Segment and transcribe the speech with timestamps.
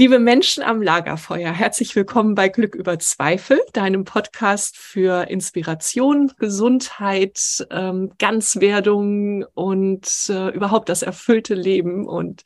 [0.00, 7.66] Liebe Menschen am Lagerfeuer, herzlich willkommen bei Glück über Zweifel, deinem Podcast für Inspiration, Gesundheit,
[7.70, 12.44] ähm, Ganzwerdung und äh, überhaupt das erfüllte Leben und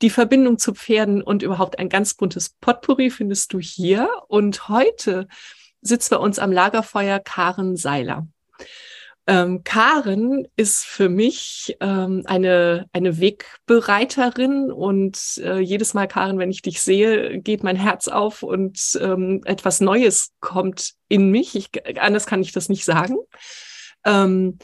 [0.00, 4.08] die Verbindung zu Pferden und überhaupt ein ganz buntes Potpourri findest du hier.
[4.28, 5.28] Und heute
[5.82, 8.26] sitzt bei uns am Lagerfeuer Karen Seiler.
[9.28, 16.50] Ähm, Karen ist für mich ähm, eine, eine Wegbereiterin und äh, jedes Mal, Karen, wenn
[16.50, 21.54] ich dich sehe, geht mein Herz auf und ähm, etwas Neues kommt in mich.
[21.54, 23.18] Ich, anders kann ich das nicht sagen.
[24.06, 24.58] Ähm,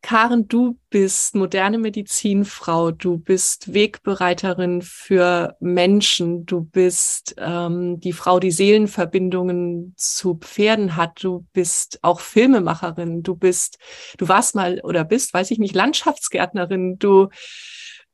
[0.00, 8.38] Karen, du bist moderne Medizinfrau, du bist Wegbereiterin für Menschen, du bist ähm, die Frau,
[8.38, 13.78] die Seelenverbindungen zu Pferden hat, du bist auch Filmemacherin, du bist,
[14.18, 17.28] du warst mal oder bist, weiß ich nicht, Landschaftsgärtnerin, du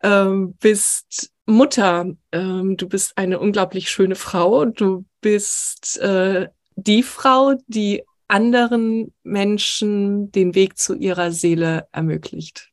[0.03, 7.55] ähm, bist Mutter, ähm, du bist eine unglaublich schöne Frau, du bist äh, die Frau,
[7.67, 12.73] die anderen Menschen den Weg zu ihrer Seele ermöglicht.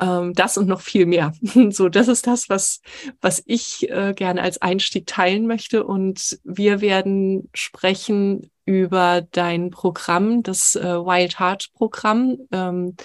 [0.00, 1.32] Ähm, das und noch viel mehr.
[1.70, 2.80] so, das ist das, was,
[3.20, 5.84] was ich äh, gerne als Einstieg teilen möchte.
[5.84, 12.38] Und wir werden sprechen über dein Programm, das äh, Wild Heart Programm.
[12.50, 12.96] Ähm,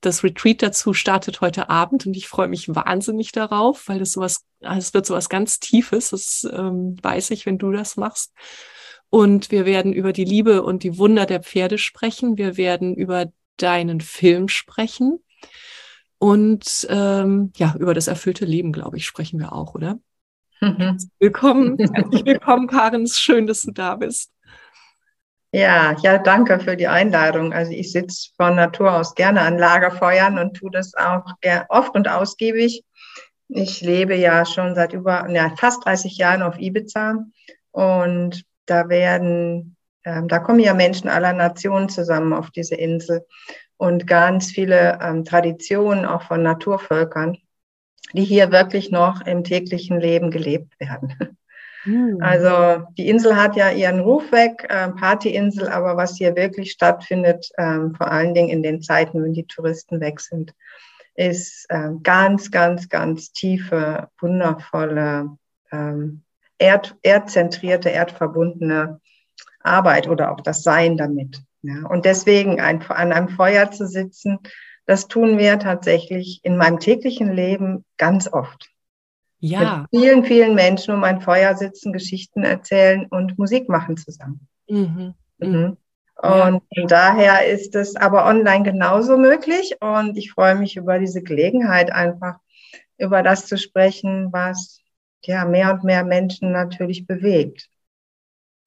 [0.00, 4.44] das Retreat dazu startet heute Abend und ich freue mich wahnsinnig darauf, weil das sowas,
[4.60, 6.10] es wird sowas ganz Tiefes.
[6.10, 8.32] Das ähm, weiß ich, wenn du das machst.
[9.10, 12.36] Und wir werden über die Liebe und die Wunder der Pferde sprechen.
[12.36, 13.26] Wir werden über
[13.56, 15.20] deinen Film sprechen.
[16.18, 19.98] Und ähm, ja, über das erfüllte Leben, glaube ich, sprechen wir auch, oder?
[20.60, 20.98] Mhm.
[21.20, 23.06] Willkommen, herzlich willkommen, Karin.
[23.06, 24.32] Schön, dass du da bist.
[25.52, 27.54] Ja, ja, danke für die Einladung.
[27.54, 31.24] Also ich sitze von Natur aus gerne an Lagerfeuern und tue das auch
[31.68, 32.84] oft und ausgiebig.
[33.48, 37.24] Ich lebe ja schon seit über ja, fast 30 Jahren auf Ibiza
[37.70, 43.26] und da werden, ähm, da kommen ja Menschen aller Nationen zusammen auf diese Insel
[43.76, 47.38] und ganz viele ähm, Traditionen auch von Naturvölkern,
[48.12, 51.14] die hier wirklich noch im täglichen Leben gelebt werden.
[51.84, 52.18] Mhm.
[52.20, 57.50] Also die Insel hat ja ihren Ruf weg, äh, Partyinsel, aber was hier wirklich stattfindet,
[57.56, 60.52] ähm, vor allen Dingen in den Zeiten, wenn die Touristen weg sind,
[61.14, 65.36] ist äh, ganz, ganz, ganz tiefe, wundervolle
[65.72, 66.22] ähm,
[66.58, 69.00] erd, erdzentrierte, erdverbundene
[69.60, 71.42] Arbeit oder auch das Sein damit.
[71.62, 71.86] Ja.
[71.88, 74.38] Und deswegen ein, an einem Feuer zu sitzen,
[74.86, 78.70] das tun wir tatsächlich in meinem täglichen Leben ganz oft.
[79.40, 79.86] Ja.
[79.90, 84.48] Mit vielen, vielen Menschen um ein Feuer sitzen, Geschichten erzählen und Musik machen zusammen.
[84.68, 85.14] Mhm.
[85.38, 85.76] Mhm.
[86.20, 86.86] Und ja.
[86.86, 89.76] daher ist es aber online genauso möglich.
[89.80, 92.38] Und ich freue mich über diese Gelegenheit, einfach
[92.96, 94.77] über das zu sprechen, was
[95.24, 97.68] ja, mehr und mehr Menschen natürlich bewegt.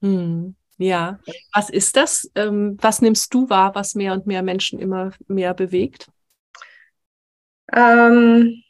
[0.02, 0.56] Hm.
[0.78, 1.20] Ja,
[1.54, 2.32] was ist das?
[2.34, 6.10] Ähm, was nimmst du wahr, was mehr und mehr Menschen immer mehr bewegt?
[7.72, 8.64] Ähm,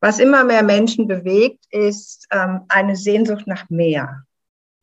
[0.00, 4.24] was immer mehr Menschen bewegt, ist ähm, eine Sehnsucht nach Meer.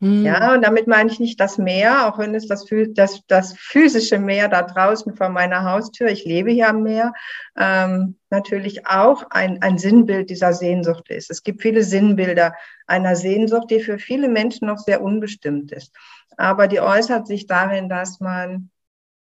[0.05, 0.23] Mhm.
[0.23, 4.19] Ja, und damit meine ich nicht das Meer, auch wenn es das, das, das physische
[4.19, 7.11] Meer da draußen vor meiner Haustür, ich lebe hier am Meer,
[7.57, 11.31] ähm, natürlich auch ein, ein Sinnbild dieser Sehnsucht ist.
[11.31, 12.53] Es gibt viele Sinnbilder
[12.85, 15.91] einer Sehnsucht, die für viele Menschen noch sehr unbestimmt ist.
[16.37, 18.69] Aber die äußert sich darin, dass man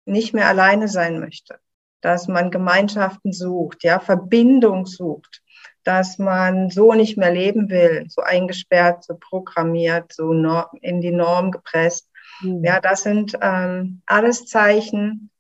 [0.04, 1.58] nicht mehr alleine sein möchte,
[2.04, 5.42] dass man Gemeinschaften sucht, ja, Verbindung sucht,
[5.84, 10.32] dass man so nicht mehr leben will, so eingesperrt, so programmiert, so
[10.80, 12.10] in die Norm gepresst.
[12.40, 12.64] Mhm.
[12.64, 15.30] Ja, das sind ähm, alles Zeichen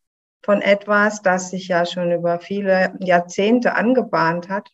[0.42, 4.70] von etwas, das sich ja schon über viele Jahrzehnte angebahnt hat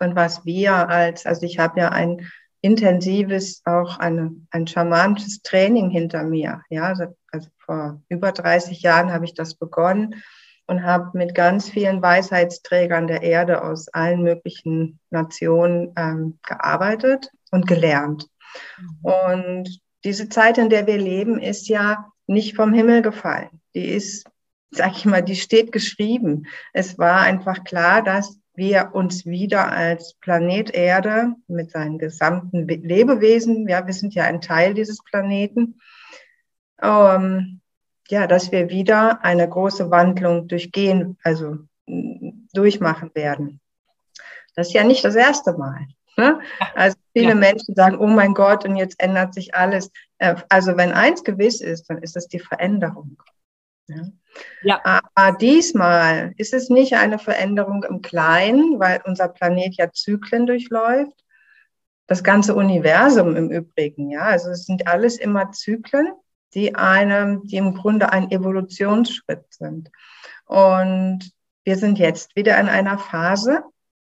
[0.00, 5.90] und was wir als, also ich habe ja ein intensives, auch eine, ein schamanisches Training
[5.90, 6.62] hinter mir.
[6.68, 10.22] Ja, also, also vor über 30 Jahren habe ich das begonnen
[10.66, 17.66] und habe mit ganz vielen Weisheitsträgern der Erde aus allen möglichen Nationen ähm, gearbeitet und
[17.66, 18.28] gelernt.
[18.78, 18.98] Mhm.
[19.02, 23.60] Und diese Zeit, in der wir leben, ist ja nicht vom Himmel gefallen.
[23.74, 24.26] Die ist,
[24.70, 26.46] sag ich mal, die steht geschrieben.
[26.72, 33.68] Es war einfach klar, dass wir uns wieder als Planet Erde mit seinen gesamten Lebewesen,
[33.68, 35.78] ja, wir sind ja ein Teil dieses Planeten,
[36.82, 37.60] ähm,
[38.08, 41.58] ja, dass wir wieder eine große Wandlung durchgehen, also
[42.52, 43.60] durchmachen werden.
[44.54, 45.86] Das ist ja nicht das erste Mal.
[46.16, 46.40] Ne?
[46.74, 47.34] Also viele ja.
[47.34, 49.90] Menschen sagen, oh mein Gott, und jetzt ändert sich alles.
[50.18, 53.22] Äh, also wenn eins gewiss ist, dann ist es die Veränderung.
[53.88, 54.02] Ja.
[54.62, 54.80] ja.
[55.14, 61.22] Aber diesmal ist es nicht eine Veränderung im Kleinen, weil unser Planet ja Zyklen durchläuft.
[62.08, 64.22] Das ganze Universum im Übrigen, ja.
[64.22, 66.12] Also es sind alles immer Zyklen
[66.54, 69.90] die einem, die im Grunde ein Evolutionsschritt sind.
[70.46, 71.30] Und
[71.64, 73.62] wir sind jetzt wieder in einer Phase,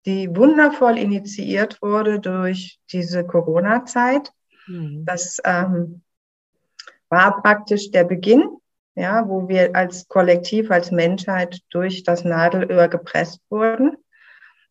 [0.07, 4.33] die wundervoll initiiert wurde durch diese Corona-Zeit.
[4.67, 5.05] Mhm.
[5.05, 6.03] Das ähm,
[7.09, 8.49] war praktisch der Beginn,
[8.95, 13.97] ja, wo wir als Kollektiv, als Menschheit durch das Nadelöhr gepresst wurden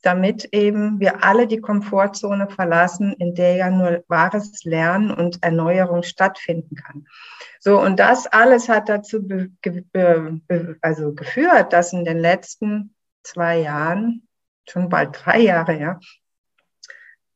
[0.01, 6.03] damit eben wir alle die Komfortzone verlassen, in der ja nur wahres Lernen und Erneuerung
[6.03, 7.05] stattfinden kann.
[7.59, 12.95] So, und das alles hat dazu be, be, be, also geführt, dass in den letzten
[13.23, 14.27] zwei Jahren,
[14.69, 15.99] schon bald drei Jahre, ja,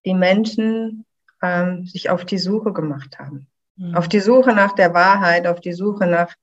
[0.06, 1.06] die Menschen
[1.42, 3.48] ähm, sich auf die Suche gemacht haben.
[3.76, 3.96] Mhm.
[3.96, 6.34] Auf die Suche nach der Wahrheit, auf die Suche nach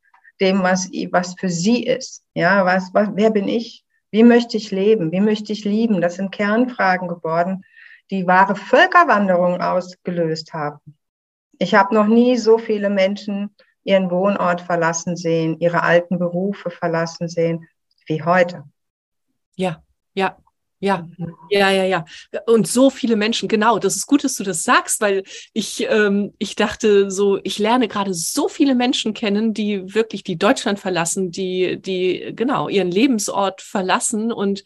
[0.40, 2.24] dem, was, was für sie ist.
[2.34, 3.84] Ja, was, was, wer bin ich?
[4.10, 5.12] Wie möchte ich leben?
[5.12, 6.00] Wie möchte ich lieben?
[6.00, 7.64] Das sind Kernfragen geworden,
[8.10, 10.96] die wahre Völkerwanderung ausgelöst haben.
[11.58, 13.54] Ich habe noch nie so viele Menschen
[13.84, 17.68] ihren Wohnort verlassen sehen, ihre alten Berufe verlassen sehen,
[18.06, 18.64] wie heute.
[19.56, 19.82] Ja,
[20.14, 20.36] ja,
[20.80, 21.34] ja, mhm.
[21.50, 22.04] ja, ja, ja.
[22.46, 26.32] Und so viele Menschen, genau, das ist gut, dass du das sagst, weil ich, ähm,
[26.38, 31.30] ich dachte so, ich lerne gerade so viele Menschen kennen, die wirklich die Deutschland verlassen,
[31.30, 34.64] die, die, genau, ihren Lebensort verlassen und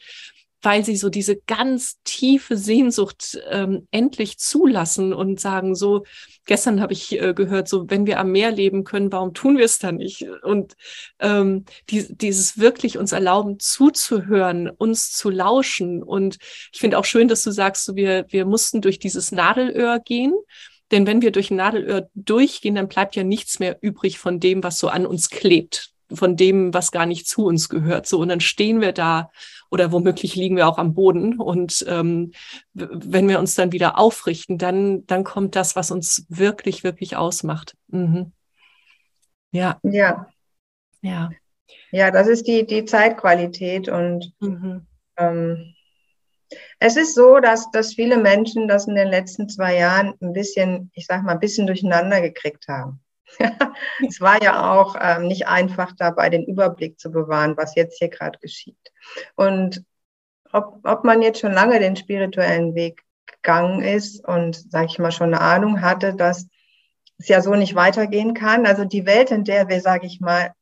[0.64, 6.04] weil sie so diese ganz tiefe Sehnsucht ähm, endlich zulassen und sagen so,
[6.46, 9.66] gestern habe ich äh, gehört, so wenn wir am Meer leben können, warum tun wir
[9.66, 10.26] es dann nicht?
[10.42, 10.74] Und
[11.20, 16.02] ähm, die, dieses wirklich uns erlauben zuzuhören, uns zu lauschen.
[16.02, 16.38] Und
[16.72, 20.32] ich finde auch schön, dass du sagst, so, wir, wir mussten durch dieses Nadelöhr gehen.
[20.90, 24.62] Denn wenn wir durch ein Nadelöhr durchgehen, dann bleibt ja nichts mehr übrig von dem,
[24.62, 28.06] was so an uns klebt von dem, was gar nicht zu uns gehört.
[28.06, 29.30] So, und dann stehen wir da
[29.70, 31.40] oder womöglich liegen wir auch am Boden.
[31.40, 32.32] Und ähm,
[32.72, 37.76] wenn wir uns dann wieder aufrichten, dann, dann kommt das, was uns wirklich, wirklich ausmacht.
[37.88, 38.32] Mhm.
[39.50, 39.78] Ja.
[39.82, 40.28] Ja.
[41.02, 41.30] Ja.
[41.90, 44.86] Ja, das ist die, die Zeitqualität und mhm.
[45.16, 45.74] ähm,
[46.78, 50.90] es ist so, dass, dass viele Menschen das in den letzten zwei Jahren ein bisschen,
[50.94, 53.03] ich sag mal, ein bisschen durcheinander gekriegt haben.
[54.08, 58.08] Es war ja auch ähm, nicht einfach dabei, den Überblick zu bewahren, was jetzt hier
[58.08, 58.92] gerade geschieht.
[59.34, 59.84] Und
[60.52, 65.12] ob, ob man jetzt schon lange den spirituellen Weg gegangen ist und, sage ich mal,
[65.12, 66.48] schon eine Ahnung hatte, dass
[67.18, 68.66] es ja so nicht weitergehen kann.
[68.66, 70.52] Also die Welt, in der wir, sage ich mal,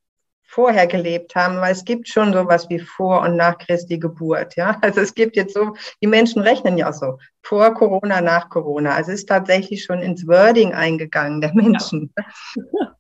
[0.45, 4.79] vorher gelebt haben, weil es gibt schon sowas wie vor und nach Christi Geburt, ja.
[4.83, 8.95] Also es gibt jetzt so, die Menschen rechnen ja auch so, vor Corona, nach Corona.
[8.95, 12.13] Also es ist tatsächlich schon ins Wording eingegangen der Menschen.
[12.17, 12.97] Ja.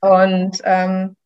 [0.02, 1.16] Und ähm,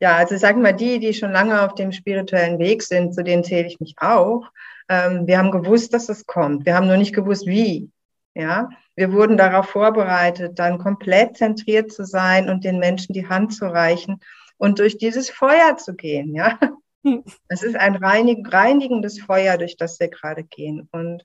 [0.00, 3.44] ja, also sagen wir die, die schon lange auf dem spirituellen Weg sind, zu denen
[3.44, 4.44] zähle ich mich auch.
[4.88, 6.66] Ähm, wir haben gewusst, dass es kommt.
[6.66, 7.90] Wir haben nur nicht gewusst, wie.
[8.34, 13.54] Ja, wir wurden darauf vorbereitet, dann komplett zentriert zu sein und den Menschen die Hand
[13.54, 14.20] zu reichen
[14.58, 16.34] und durch dieses Feuer zu gehen.
[16.34, 16.58] Ja,
[17.04, 17.24] hm.
[17.48, 20.88] es ist ein reinig, reinigendes Feuer, durch das wir gerade gehen.
[20.92, 21.24] Und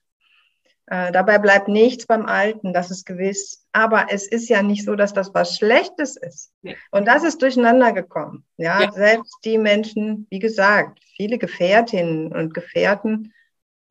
[0.87, 3.65] Äh, dabei bleibt nichts beim Alten, das ist gewiss.
[3.71, 6.51] Aber es ist ja nicht so, dass das was Schlechtes ist.
[6.61, 6.75] Nee.
[6.91, 8.43] Und das ist durcheinander gekommen.
[8.57, 8.81] Ja?
[8.81, 13.33] ja, selbst die Menschen, wie gesagt, viele Gefährtinnen und Gefährten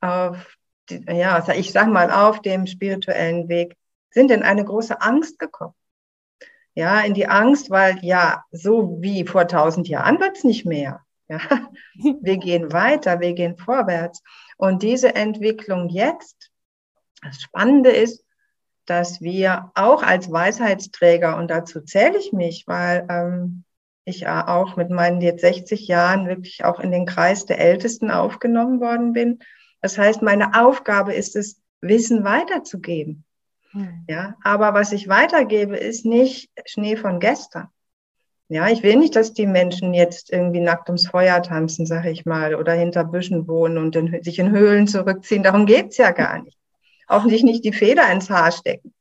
[0.01, 0.59] auf,
[0.91, 3.75] die, ja, ich sag mal, auf dem spirituellen Weg
[4.11, 5.75] sind in eine große Angst gekommen.
[6.75, 11.01] Ja, in die Angst, weil ja, so wie vor tausend Jahren wird's nicht mehr.
[11.29, 11.41] Ja,
[12.21, 14.23] wir gehen weiter, wir gehen vorwärts.
[14.57, 16.51] Und diese Entwicklung jetzt,
[17.23, 18.25] das Spannende ist,
[18.87, 23.65] dass wir auch als Weisheitsträger, und dazu zähle ich mich, weil ähm,
[24.05, 28.81] ich auch mit meinen jetzt 60 Jahren wirklich auch in den Kreis der Ältesten aufgenommen
[28.81, 29.39] worden bin.
[29.81, 33.25] Das heißt, meine Aufgabe ist es, Wissen weiterzugeben.
[33.73, 34.05] Hm.
[34.09, 37.69] Ja, aber was ich weitergebe, ist nicht Schnee von gestern.
[38.49, 42.27] Ja, ich will nicht, dass die Menschen jetzt irgendwie nackt ums Feuer tanzen, sag ich
[42.27, 45.43] mal, oder hinter Büschen wohnen und in, sich in Höhlen zurückziehen.
[45.43, 46.59] Darum geht's ja gar nicht
[47.13, 48.95] auch nicht, nicht die Feder ins Haar stecken.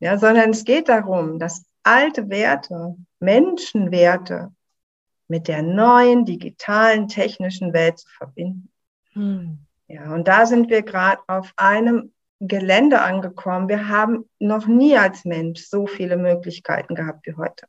[0.00, 4.52] Ja, sondern es geht darum, dass alte Werte, Menschenwerte
[5.28, 8.70] mit der neuen digitalen technischen Welt zu verbinden.
[9.12, 9.58] Hm.
[9.86, 13.68] Ja, und da sind wir gerade auf einem Gelände angekommen.
[13.68, 17.66] Wir haben noch nie als Mensch so viele Möglichkeiten gehabt wie heute.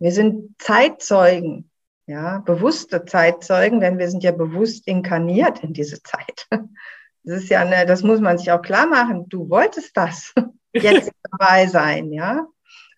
[0.00, 1.70] Wir sind Zeitzeugen,
[2.06, 6.46] ja, bewusste Zeitzeugen, denn wir sind ja bewusst inkarniert in diese Zeit.
[7.24, 9.28] Das ist ja eine, das muss man sich auch klar machen.
[9.28, 10.32] Du wolltest das
[10.72, 12.46] jetzt dabei sein, ja.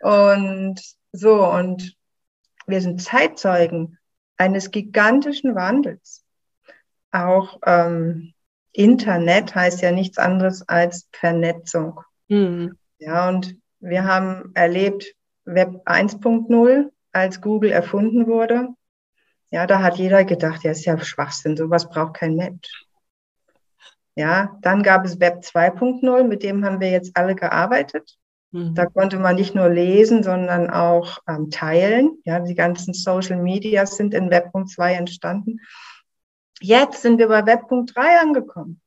[0.00, 0.80] Und
[1.10, 1.96] so, und
[2.66, 3.98] wir sind Zeitzeugen
[4.36, 6.24] eines gigantischen Wandels.
[7.10, 8.34] Auch ähm,
[8.72, 12.00] Internet heißt ja nichts anderes als Vernetzung.
[12.28, 12.76] Mhm.
[12.98, 18.68] Ja, und wir haben erlebt Web 1.0, als Google erfunden wurde.
[19.50, 22.86] Ja, da hat jeder gedacht, ja, ist ja Schwachsinn, sowas braucht kein Mensch.
[24.14, 28.16] Ja, dann gab es Web 2.0, mit dem haben wir jetzt alle gearbeitet.
[28.52, 28.74] Mhm.
[28.74, 32.18] Da konnte man nicht nur lesen, sondern auch ähm, teilen.
[32.24, 35.60] Ja, die ganzen Social Media sind in Web.2 entstanden.
[36.60, 38.80] Jetzt sind wir bei Web.3 angekommen.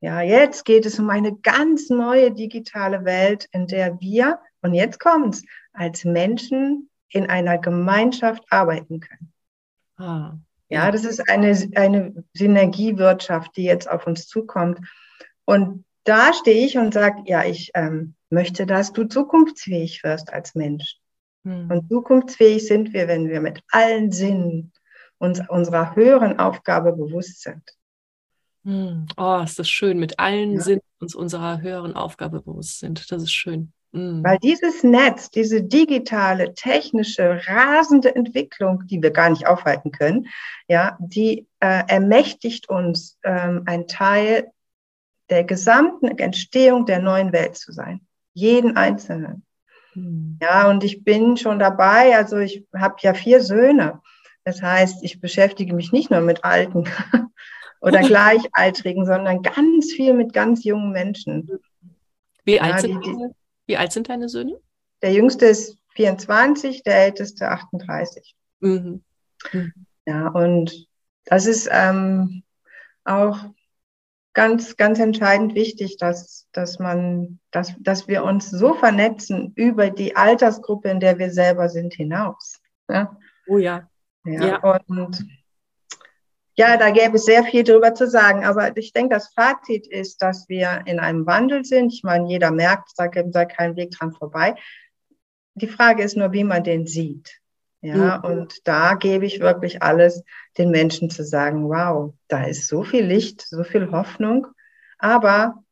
[0.00, 5.00] Ja, jetzt geht es um eine ganz neue digitale Welt, in der wir, und jetzt
[5.00, 9.32] kommt's, als Menschen in einer Gemeinschaft arbeiten können.
[9.96, 10.34] Ah,
[10.68, 14.80] ja, das ist eine, eine Synergiewirtschaft, die jetzt auf uns zukommt.
[15.44, 20.54] Und da stehe ich und sage, ja, ich ähm, möchte, dass du zukunftsfähig wirst als
[20.54, 20.98] Mensch.
[21.44, 21.70] Hm.
[21.70, 24.72] Und zukunftsfähig sind wir, wenn wir mit allen Sinnen
[25.18, 27.62] uns unserer höheren Aufgabe bewusst sind.
[28.64, 29.06] Hm.
[29.16, 30.60] Oh, ist das schön, mit allen ja.
[30.60, 33.10] Sinnen uns unserer höheren Aufgabe bewusst sind.
[33.10, 33.72] Das ist schön.
[33.92, 34.22] Mhm.
[34.24, 40.26] Weil dieses Netz, diese digitale, technische, rasende Entwicklung, die wir gar nicht aufhalten können,
[40.68, 44.50] ja, die äh, ermächtigt uns, ähm, ein Teil
[45.30, 48.00] der gesamten Entstehung der neuen Welt zu sein.
[48.34, 49.44] Jeden Einzelnen.
[49.94, 50.38] Mhm.
[50.42, 54.00] Ja, und ich bin schon dabei, also ich habe ja vier Söhne.
[54.46, 56.84] Das heißt, ich beschäftige mich nicht nur mit Alten
[57.80, 61.50] oder Gleichaltrigen, sondern ganz viel mit ganz jungen Menschen.
[62.44, 63.16] Wie alt ja, sind die?
[63.66, 64.56] Wie alt sind deine Söhne?
[65.02, 68.36] Der jüngste ist 24, der älteste 38.
[68.60, 69.02] Mhm.
[69.52, 69.72] Mhm.
[70.06, 70.86] Ja, und
[71.24, 72.44] das ist ähm,
[73.02, 73.46] auch
[74.32, 80.14] ganz, ganz entscheidend wichtig, dass, dass man, dass, dass wir uns so vernetzen über die
[80.14, 82.60] Altersgruppe, in der wir selber sind, hinaus.
[82.88, 83.18] Ja?
[83.48, 83.88] Oh ja.
[84.26, 84.58] Ja, ja.
[84.58, 85.24] und
[86.56, 90.22] ja, da gäbe es sehr viel drüber zu sagen, aber ich denke, das Fazit ist,
[90.22, 91.92] dass wir in einem Wandel sind.
[91.92, 94.54] Ich meine, jeder merkt, da gibt es keinen Weg dran vorbei.
[95.54, 97.40] Die Frage ist nur, wie man den sieht.
[97.82, 98.24] Ja, mhm.
[98.24, 100.24] und da gebe ich wirklich alles,
[100.56, 104.46] den Menschen zu sagen, wow, da ist so viel Licht, so viel Hoffnung,
[104.98, 105.62] aber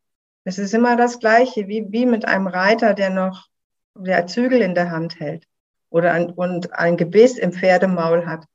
[0.43, 3.47] es ist immer das Gleiche, wie, wie mit einem Reiter, der noch
[3.95, 5.47] der Zügel in der Hand hält
[5.95, 8.45] oder ein, und ein Gebiss im Pferdemaul hat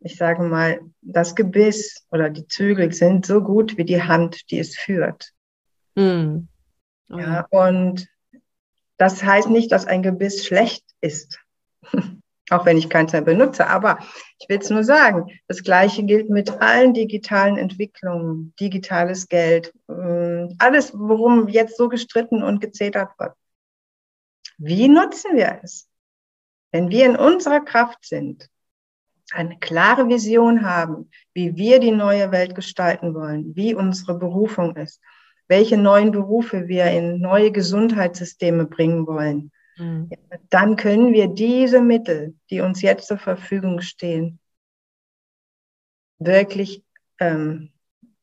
[0.00, 4.58] ich sage mal, das Gebiss oder die Zügel sind so gut wie die Hand, die
[4.58, 5.32] es führt.
[5.94, 6.48] Mm.
[7.10, 7.18] Oh.
[7.18, 8.08] Ja, und
[8.98, 11.38] das heißt nicht, dass ein Gebiss schlecht ist,
[12.50, 13.66] auch wenn ich keins mehr benutze.
[13.68, 13.98] Aber
[14.38, 20.54] ich will es nur sagen, das Gleiche gilt mit allen digitalen Entwicklungen, digitales Geld, ähm,
[20.58, 23.34] alles, worum jetzt so gestritten und gezetert wird.
[24.58, 25.88] Wie nutzen wir es?
[26.72, 28.48] Wenn wir in unserer Kraft sind,
[29.32, 35.00] eine klare Vision haben, wie wir die neue Welt gestalten wollen, wie unsere Berufung ist,
[35.48, 40.10] welche neuen Berufe wir in neue Gesundheitssysteme bringen wollen, mhm.
[40.50, 44.38] dann können wir diese Mittel, die uns jetzt zur Verfügung stehen,
[46.18, 46.84] wirklich
[47.18, 47.72] ähm,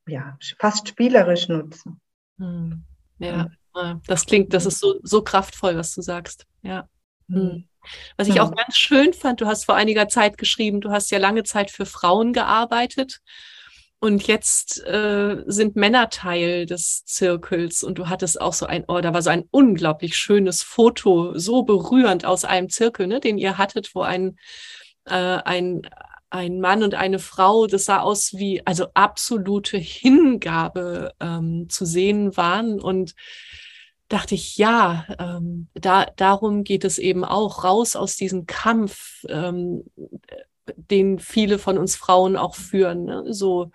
[0.07, 2.01] ja, fast spielerisch nutzen.
[2.37, 2.83] Hm.
[3.19, 6.45] Ja, ja, das klingt, das ist so, so kraftvoll, was du sagst.
[6.61, 6.89] Ja.
[7.29, 7.35] Hm.
[7.35, 7.63] hm.
[8.15, 11.17] Was ich auch ganz schön fand, du hast vor einiger Zeit geschrieben, du hast ja
[11.17, 13.19] lange Zeit für Frauen gearbeitet
[14.03, 18.99] und jetzt äh, sind Männer Teil des Zirkels und du hattest auch so ein, oh,
[18.99, 23.57] da war so ein unglaublich schönes Foto, so berührend aus einem Zirkel, ne, den ihr
[23.57, 24.35] hattet, wo ein,
[25.05, 25.83] äh, ein,
[26.29, 32.35] ein Mann und eine Frau, das sah aus wie, also absolute Hingabe ähm, zu sehen
[32.35, 33.15] waren und
[34.13, 39.85] dachte ich, ja, ähm, da, darum geht es eben auch, raus aus diesem Kampf, ähm,
[40.75, 43.33] den viele von uns Frauen auch führen, ne?
[43.33, 43.71] so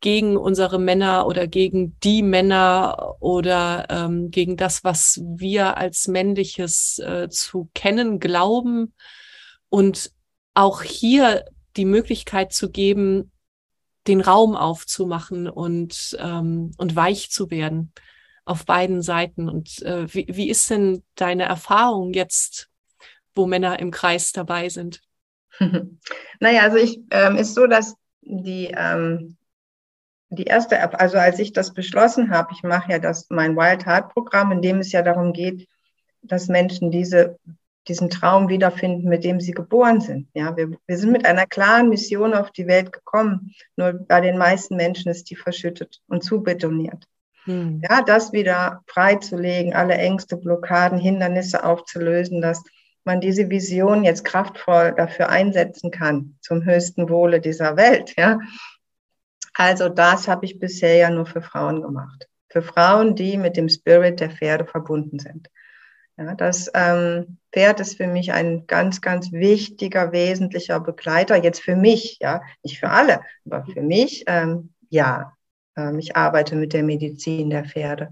[0.00, 6.98] gegen unsere Männer oder gegen die Männer oder ähm, gegen das, was wir als männliches
[6.98, 8.94] äh, zu kennen glauben
[9.70, 10.12] und
[10.52, 11.46] auch hier
[11.76, 13.32] die Möglichkeit zu geben,
[14.06, 17.92] den Raum aufzumachen und, ähm, und weich zu werden
[18.50, 19.48] auf beiden Seiten.
[19.48, 22.68] Und äh, wie, wie ist denn deine Erfahrung jetzt,
[23.34, 25.00] wo Männer im Kreis dabei sind?
[26.40, 29.36] Naja, also ich ähm, ist so, dass die, ähm,
[30.30, 34.14] die erste, also als ich das beschlossen habe, ich mache ja das mein Wild Heart
[34.14, 35.68] Programm, in dem es ja darum geht,
[36.22, 37.38] dass Menschen diese,
[37.88, 40.28] diesen Traum wiederfinden, mit dem sie geboren sind.
[40.32, 43.52] Ja, wir, wir sind mit einer klaren Mission auf die Welt gekommen.
[43.76, 46.42] Nur bei den meisten Menschen ist die verschüttet und zu
[47.50, 47.82] betoniert.
[47.82, 47.82] Hm.
[47.88, 52.62] Ja, das wieder freizulegen, alle Ängste, Blockaden, Hindernisse aufzulösen, dass
[53.04, 58.14] man diese Vision jetzt kraftvoll dafür einsetzen kann, zum höchsten Wohle dieser Welt.
[58.16, 58.38] Ja?
[59.54, 62.28] Also das habe ich bisher ja nur für Frauen gemacht.
[62.50, 65.48] Für Frauen, die mit dem Spirit der Pferde verbunden sind.
[66.16, 71.42] Ja, das ähm, Pferd ist für mich ein ganz, ganz wichtiger, wesentlicher Begleiter.
[71.42, 75.32] Jetzt für mich, ja, nicht für alle, aber für mich, ähm, ja.
[75.76, 78.10] Ähm, ich arbeite mit der Medizin der Pferde.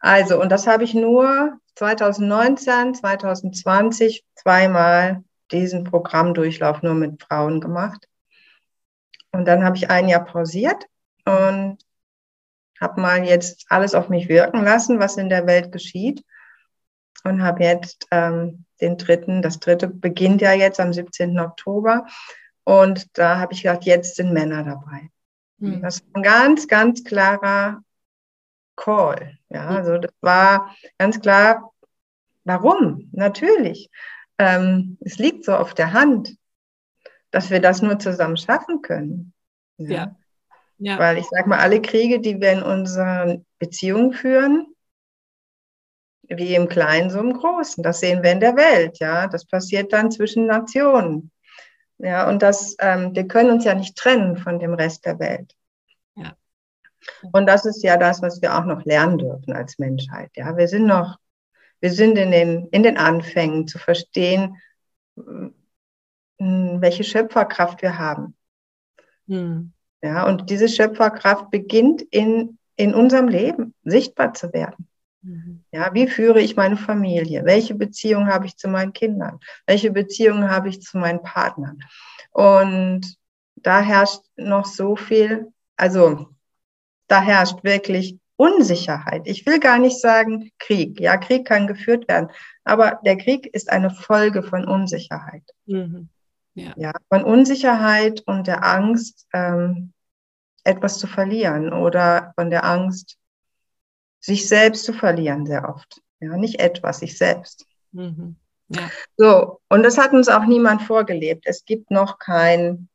[0.00, 5.22] Also, und das habe ich nur 2019, 2020 zweimal
[5.52, 8.06] diesen Programmdurchlauf nur mit Frauen gemacht.
[9.32, 10.86] Und dann habe ich ein Jahr pausiert
[11.24, 11.78] und
[12.80, 16.24] habe mal jetzt alles auf mich wirken lassen, was in der Welt geschieht.
[17.24, 21.38] Und habe jetzt ähm, den dritten, das dritte beginnt ja jetzt am 17.
[21.38, 22.06] Oktober.
[22.64, 25.10] Und da habe ich gedacht, jetzt sind Männer dabei.
[25.60, 25.82] Mhm.
[25.82, 27.82] Das ist ein ganz, ganz klarer
[28.76, 29.38] Call.
[29.50, 29.76] Ja, hm.
[29.76, 31.72] also das war ganz klar,
[32.44, 33.08] warum?
[33.12, 33.90] Natürlich.
[34.38, 36.36] Ähm, es liegt so auf der Hand,
[37.30, 39.32] dass wir das nur zusammen schaffen können.
[39.76, 39.90] Ja.
[39.90, 40.16] ja.
[40.78, 40.98] ja.
[40.98, 44.74] Weil ich sage mal, alle Kriege, die wir in unseren Beziehungen führen,
[46.28, 47.82] wie im Kleinen, so im Großen.
[47.82, 49.26] Das sehen wir in der Welt, ja.
[49.26, 51.30] Das passiert dann zwischen Nationen.
[52.02, 55.54] Ja, und das, ähm, wir können uns ja nicht trennen von dem Rest der Welt.
[56.14, 56.34] Ja.
[57.32, 60.30] Und das ist ja das, was wir auch noch lernen dürfen als Menschheit.
[60.34, 61.18] Ja, wir sind noch,
[61.80, 64.56] wir sind in den, in den Anfängen zu verstehen,
[65.16, 65.54] hm,
[66.80, 68.34] welche Schöpferkraft wir haben.
[69.28, 69.72] Hm.
[70.02, 74.88] Ja, und diese Schöpferkraft beginnt in, in unserem Leben sichtbar zu werden.
[75.22, 75.64] Mhm.
[75.72, 77.44] Ja, wie führe ich meine Familie?
[77.44, 79.40] Welche Beziehung habe ich zu meinen Kindern?
[79.66, 81.80] Welche Beziehung habe ich zu meinen Partnern?
[82.30, 83.16] Und
[83.56, 86.28] da herrscht noch so viel, also
[87.08, 89.22] da herrscht wirklich Unsicherheit.
[89.26, 90.98] Ich will gar nicht sagen Krieg.
[90.98, 92.30] Ja, Krieg kann geführt werden,
[92.64, 95.42] aber der Krieg ist eine Folge von Unsicherheit.
[95.66, 96.08] Mhm.
[96.54, 96.72] Ja.
[96.76, 96.92] ja.
[97.08, 99.92] von Unsicherheit und der Angst, ähm,
[100.64, 103.18] etwas zu verlieren oder von der Angst,
[104.20, 106.00] sich selbst zu verlieren, sehr oft.
[106.20, 107.66] Ja, nicht etwas, sich selbst.
[107.92, 108.36] Mhm.
[108.68, 108.90] Ja.
[109.16, 111.44] So, und das hat uns auch niemand vorgelebt.
[111.46, 112.88] Es gibt noch kein,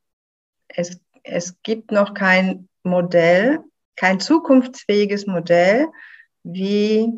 [0.68, 3.60] es, es gibt noch kein Modell,
[3.96, 5.88] kein zukunftsfähiges Modell,
[6.44, 7.12] wie,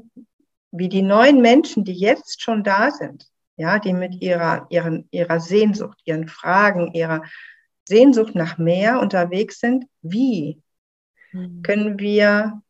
[0.72, 5.39] wie die neuen Menschen, die jetzt schon da sind, ja, die mit ihrer, ihren, ihrer
[5.39, 7.24] Sehnsucht, ihren Fragen, ihrer
[7.88, 10.62] Sehnsucht nach mehr unterwegs sind, wie
[11.32, 11.62] mhm.
[11.62, 12.62] können wir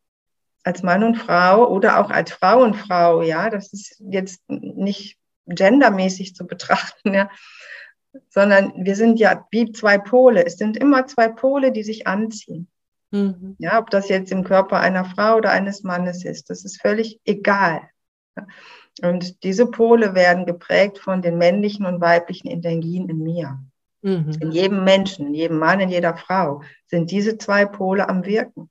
[0.67, 5.17] als Mann und Frau oder auch als Frau und Frau, ja, das ist jetzt nicht
[5.45, 7.29] gendermäßig zu betrachten, ja,
[8.29, 10.45] sondern wir sind ja wie zwei Pole.
[10.45, 12.67] Es sind immer zwei Pole, die sich anziehen.
[13.11, 13.55] Mhm.
[13.59, 17.21] Ja, ob das jetzt im Körper einer Frau oder eines Mannes ist, das ist völlig
[17.23, 17.81] egal.
[19.01, 23.57] Und diese Pole werden geprägt von den männlichen und weiblichen Energien in mir.
[24.01, 24.37] Mhm.
[24.41, 28.69] In jedem Menschen, in jedem Mann, in jeder Frau sind diese zwei Pole am Wirken.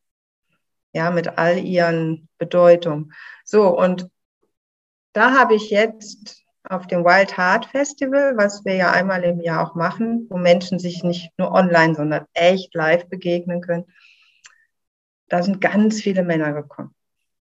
[0.92, 3.12] Ja, mit all ihren Bedeutungen.
[3.44, 4.08] So, und
[5.12, 9.68] da habe ich jetzt auf dem Wild Heart Festival, was wir ja einmal im Jahr
[9.68, 13.84] auch machen, wo Menschen sich nicht nur online, sondern echt live begegnen können,
[15.28, 16.94] da sind ganz viele Männer gekommen.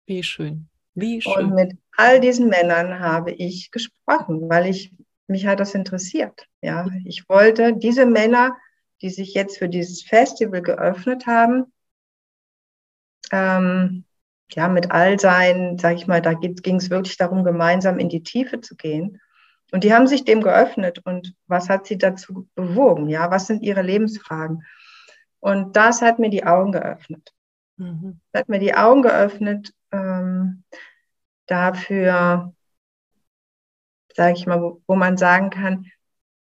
[0.07, 0.68] Wie schön.
[0.94, 1.33] Wie schön.
[1.33, 4.92] Und mit all diesen Männern habe ich gesprochen, weil ich
[5.29, 6.46] mich hat das interessiert.
[6.62, 8.57] Ja, ich wollte diese Männer,
[9.03, 11.72] die sich jetzt für dieses Festival geöffnet haben,
[13.32, 14.04] ähm,
[14.50, 18.22] ja, mit all seinen, sag ich mal, da ging es wirklich darum, gemeinsam in die
[18.22, 19.20] Tiefe zu gehen.
[19.72, 21.00] Und die haben sich dem geöffnet.
[21.04, 23.08] Und was hat sie dazu bewogen?
[23.08, 24.64] Ja, was sind ihre Lebensfragen?
[25.40, 27.32] Und das hat mir die Augen geöffnet.
[27.76, 28.20] Mhm.
[28.32, 30.64] Das hat mir die Augen geöffnet ähm,
[31.46, 32.54] dafür,
[34.14, 35.86] sage ich mal, wo, wo man sagen kann,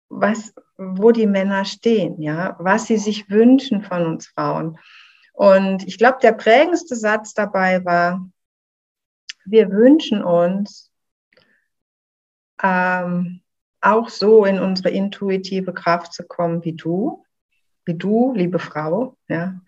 [0.08, 4.78] was, wo die Männer stehen, ja, was sie sich wünschen von uns Frauen.
[5.37, 8.27] Und ich glaube, der prägendste Satz dabei war,
[9.44, 10.90] wir wünschen uns
[12.62, 13.42] ähm,
[13.83, 17.22] auch so in unsere intuitive Kraft zu kommen wie du,
[17.85, 19.18] wie du, liebe Frau.
[19.29, 19.61] Ja.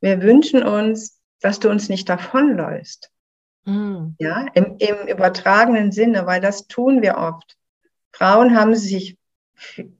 [0.00, 3.10] Wir wünschen uns, dass du uns nicht davonläufst.
[3.64, 4.14] Mhm.
[4.20, 7.56] Ja, im, im übertragenen Sinne, weil das tun wir oft.
[8.12, 9.18] Frauen haben sich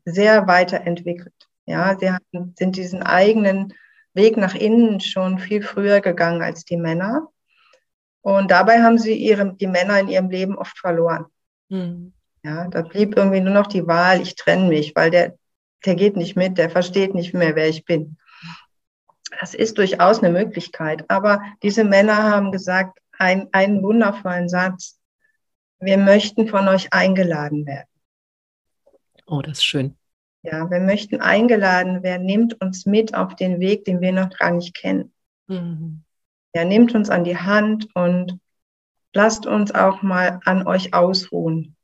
[0.04, 1.34] sehr weiterentwickelt.
[1.66, 3.74] Ja, sie haben, sind diesen eigenen
[4.16, 7.28] Weg nach innen schon viel früher gegangen als die Männer.
[8.22, 11.26] Und dabei haben sie ihre, die Männer in ihrem Leben oft verloren.
[11.68, 12.12] Mhm.
[12.42, 15.36] Ja, da blieb irgendwie nur noch die Wahl, ich trenne mich, weil der,
[15.84, 18.16] der geht nicht mit, der versteht nicht mehr, wer ich bin.
[19.40, 21.04] Das ist durchaus eine Möglichkeit.
[21.08, 24.98] Aber diese Männer haben gesagt, ein, einen wundervollen Satz.
[25.78, 27.88] Wir möchten von euch eingeladen werden.
[29.26, 29.96] Oh, das ist schön.
[30.42, 34.52] Ja, wir möchten eingeladen werden, nehmt uns mit auf den Weg, den wir noch gar
[34.52, 35.12] nicht kennen.
[35.48, 36.02] Mhm.
[36.54, 38.38] Ja, nehmt uns an die Hand und
[39.12, 41.76] lasst uns auch mal an euch ausruhen.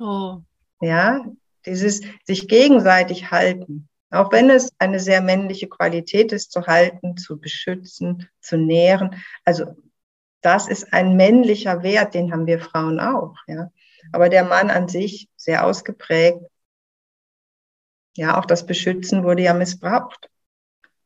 [0.00, 0.38] Oh.
[0.80, 1.24] Ja,
[1.66, 3.88] dieses sich gegenseitig halten.
[4.10, 9.22] Auch wenn es eine sehr männliche Qualität ist, zu halten, zu beschützen, zu nähren.
[9.44, 9.66] Also
[10.40, 13.34] das ist ein männlicher Wert, den haben wir Frauen auch.
[13.46, 13.70] Ja.
[14.12, 16.40] Aber der Mann an sich sehr ausgeprägt
[18.14, 20.30] ja, auch das Beschützen wurde ja missbraucht.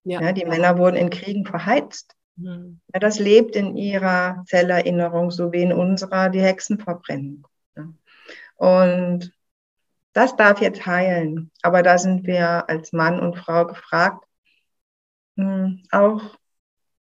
[0.04, 0.20] Ja.
[0.20, 2.14] ja die Männer wurden in Kriegen verheizt.
[2.36, 2.80] Mhm.
[2.92, 7.46] Ja, das lebt in ihrer Zellerinnerung, so wie in unserer die Hexenverbrennung.
[8.58, 9.32] Und
[10.12, 11.50] das darf jetzt heilen.
[11.62, 14.24] Aber da sind wir als Mann und Frau gefragt,
[15.36, 16.36] hm, auch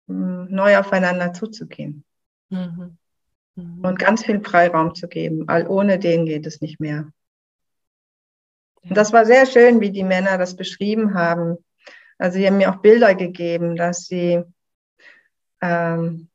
[0.07, 2.05] hm, neu aufeinander zuzugehen.
[2.51, 2.99] Mhm.
[3.55, 3.85] Mhm.
[3.85, 5.49] Und ganz viel Freiraum zu geben.
[5.49, 7.11] All ohne den geht es nicht mehr.
[8.89, 11.57] Und das war sehr schön, wie die Männer das beschrieben haben.
[12.19, 14.43] Also sie haben mir auch Bilder gegeben, dass sie
[15.61, 16.29] ähm,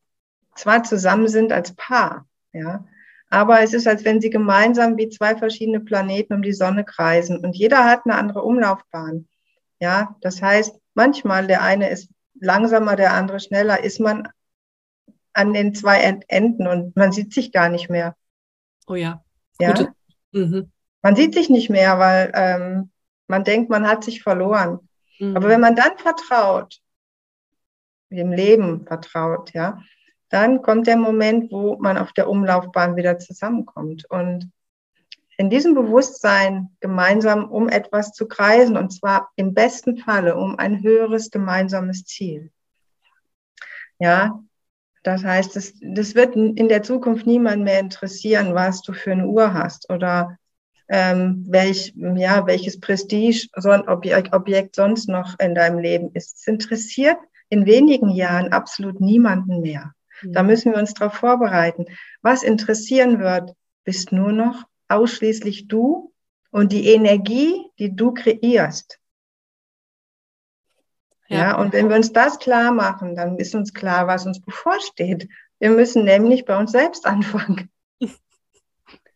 [0.55, 2.85] zwar zusammen sind als Paar, ja,
[3.29, 7.37] aber es ist, als wenn sie gemeinsam wie zwei verschiedene Planeten um die Sonne kreisen
[7.37, 9.27] und jeder hat eine andere Umlaufbahn.
[9.79, 12.09] Ja, das heißt, manchmal der eine ist
[12.39, 14.27] langsamer, der andere schneller, ist man
[15.33, 18.15] an den zwei Enden und man sieht sich gar nicht mehr.
[18.87, 19.23] Oh ja.
[19.59, 19.93] Ja.
[20.33, 20.71] Mhm.
[21.01, 22.91] Man sieht sich nicht mehr, weil ähm,
[23.27, 24.87] man denkt, man hat sich verloren.
[25.19, 25.35] Mhm.
[25.35, 26.79] Aber wenn man dann vertraut,
[28.09, 29.81] dem Leben vertraut, ja,
[30.29, 34.09] dann kommt der Moment, wo man auf der Umlaufbahn wieder zusammenkommt.
[34.09, 34.49] Und
[35.37, 40.83] in diesem Bewusstsein gemeinsam um etwas zu kreisen, und zwar im besten Falle um ein
[40.83, 42.51] höheres gemeinsames Ziel.
[43.97, 44.39] Ja,
[45.03, 49.27] das heißt, das, das wird in der Zukunft niemand mehr interessieren, was du für eine
[49.27, 50.37] Uhr hast oder
[50.93, 56.39] ähm, welch, ja, welches Prestige so ein Objekt, Objekt sonst noch in deinem Leben ist.
[56.39, 59.93] Es interessiert in wenigen Jahren absolut niemanden mehr.
[60.21, 60.49] Da mhm.
[60.49, 61.85] müssen wir uns darauf vorbereiten.
[62.21, 63.53] Was interessieren wird,
[63.85, 66.11] bist nur noch ausschließlich du
[66.51, 68.99] und die Energie, die du kreierst.
[71.29, 71.37] Ja.
[71.37, 75.29] ja, und wenn wir uns das klar machen, dann ist uns klar, was uns bevorsteht.
[75.59, 77.69] Wir müssen nämlich bei uns selbst anfangen.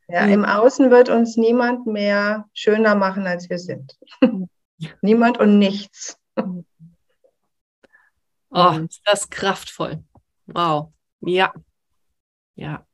[0.08, 0.26] Ja.
[0.28, 3.98] Im Außen wird uns niemand mehr schöner machen, als wir sind.
[5.02, 6.20] niemand und nichts.
[8.50, 10.04] Oh, ist das kraftvoll.
[10.46, 10.94] Wow.
[11.22, 11.54] Ja.
[12.56, 12.86] Ja.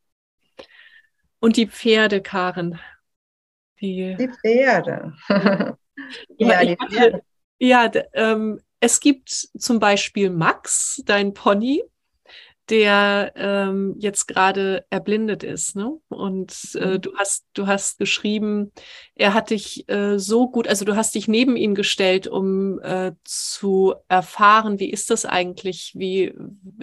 [1.40, 2.80] Und die Pferde, Karen.
[3.82, 5.14] Die, die Pferde.
[6.38, 7.24] ja, die Pferde.
[7.60, 11.84] Ja, ähm, es gibt zum Beispiel Max, dein Pony,
[12.70, 15.76] der ähm, jetzt gerade erblindet ist.
[15.76, 15.98] Ne?
[16.10, 17.02] Und äh, mhm.
[17.02, 18.72] du hast, du hast geschrieben,
[19.16, 23.14] er hat dich äh, so gut, also du hast dich neben ihn gestellt, um äh,
[23.24, 26.34] zu erfahren, wie ist das eigentlich, wie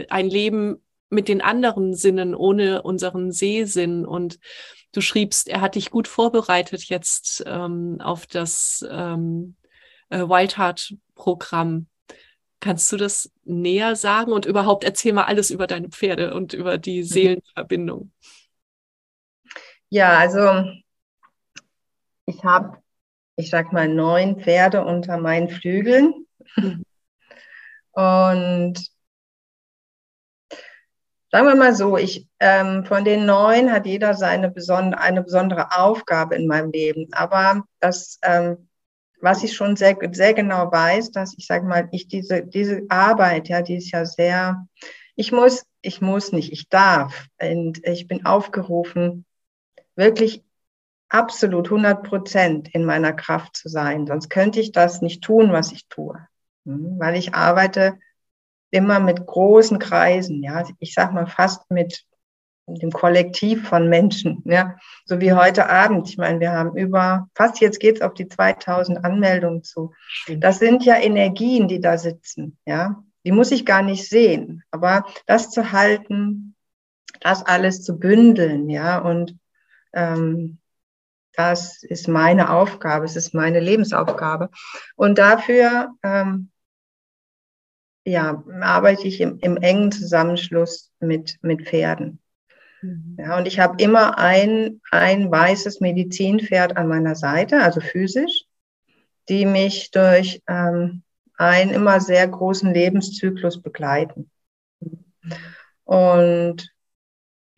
[0.08, 4.04] ein Leben mit den anderen Sinnen, ohne unseren Sehsinn.
[4.04, 4.38] Und
[4.92, 9.56] du schriebst, er hat dich gut vorbereitet jetzt ähm, auf das ähm,
[10.10, 11.87] äh, Wildheart-Programm.
[12.60, 16.78] Kannst du das näher sagen und überhaupt erzähl mal alles über deine Pferde und über
[16.78, 17.06] die mhm.
[17.06, 18.12] Seelenverbindung?
[19.90, 20.64] Ja, also
[22.26, 22.78] ich habe,
[23.36, 26.26] ich sag mal, neun Pferde unter meinen Flügeln.
[26.56, 26.84] Mhm.
[27.92, 28.78] Und
[31.32, 35.76] sagen wir mal so, ich, ähm, von den neun hat jeder seine besondere, eine besondere
[35.76, 37.08] Aufgabe in meinem Leben.
[37.10, 38.67] Aber das, ähm,
[39.20, 43.48] was ich schon sehr, sehr genau weiß, dass ich sage mal, ich diese, diese Arbeit,
[43.48, 44.66] ja, die ist ja sehr,
[45.16, 47.26] ich muss, ich muss nicht, ich darf.
[47.40, 49.24] Und ich bin aufgerufen,
[49.96, 50.44] wirklich
[51.08, 54.06] absolut 100 Prozent in meiner Kraft zu sein.
[54.06, 56.18] Sonst könnte ich das nicht tun, was ich tue.
[56.64, 57.98] Hm, weil ich arbeite
[58.70, 62.04] immer mit großen Kreisen, ja, ich sag mal fast mit
[62.76, 66.08] dem Kollektiv von Menschen, ja, so wie heute Abend.
[66.08, 69.92] Ich meine, wir haben über, fast jetzt geht's auf die 2000 Anmeldungen zu.
[70.36, 73.02] Das sind ja Energien, die da sitzen, ja.
[73.24, 76.54] Die muss ich gar nicht sehen, aber das zu halten,
[77.20, 79.36] das alles zu bündeln, ja, und
[79.92, 80.58] ähm,
[81.32, 84.50] das ist meine Aufgabe, es ist meine Lebensaufgabe.
[84.96, 86.50] Und dafür ähm,
[88.08, 92.20] ja, arbeite ich im, im engen Zusammenschluss mit, mit Pferden.
[92.82, 93.16] Mhm.
[93.18, 98.44] Ja, und ich habe immer ein, ein weißes Medizinpferd an meiner Seite, also physisch,
[99.28, 101.02] die mich durch ähm,
[101.36, 104.30] einen immer sehr großen Lebenszyklus begleiten.
[105.84, 106.68] Und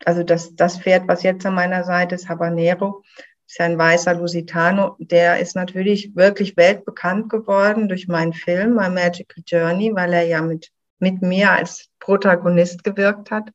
[0.05, 3.03] also das, das Pferd, was jetzt an meiner Seite ist, Habanero,
[3.47, 9.43] ist ein weißer Lusitano, der ist natürlich wirklich weltbekannt geworden durch meinen Film My Magical
[9.45, 13.49] Journey, weil er ja mit, mit mir als Protagonist gewirkt hat.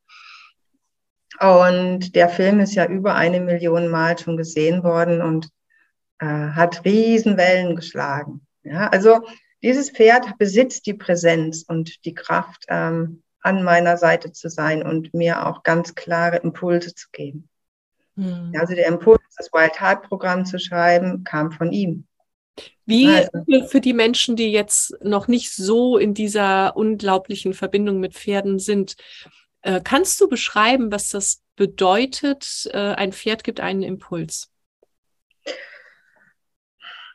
[1.40, 5.48] Und der Film ist ja über eine Million Mal schon gesehen worden und
[6.18, 8.46] äh, hat Riesenwellen geschlagen.
[8.62, 9.20] Ja, also
[9.62, 15.14] dieses Pferd besitzt die Präsenz und die Kraft, ähm, an meiner Seite zu sein und
[15.14, 17.48] mir auch ganz klare Impulse zu geben.
[18.16, 18.52] Mhm.
[18.58, 22.06] Also der Impuls, das Wild Heart Programm zu schreiben, kam von ihm.
[22.86, 28.14] Wie also, für die Menschen, die jetzt noch nicht so in dieser unglaublichen Verbindung mit
[28.14, 28.96] Pferden sind,
[29.66, 32.68] äh, kannst du beschreiben, was das bedeutet?
[32.72, 34.48] Äh, ein Pferd gibt einen Impuls.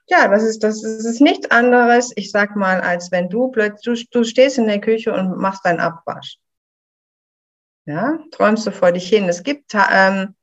[0.08, 4.20] Ja, das ist, das ist, nichts anderes, ich sag mal, als wenn du plötzlich, du,
[4.20, 6.38] du stehst in der Küche und machst deinen Abwasch.
[7.86, 9.30] Ja, träumst du vor dich hin.
[9.30, 10.36] Es gibt ähm,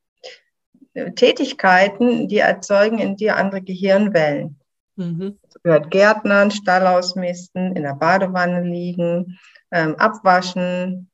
[1.15, 4.59] Tätigkeiten, die erzeugen in dir andere Gehirnwellen.
[4.95, 5.37] Mhm.
[5.43, 9.37] Das gehört Gärtnern, Stall ausmisten, in der Badewanne liegen,
[9.71, 11.09] ähm, abwaschen.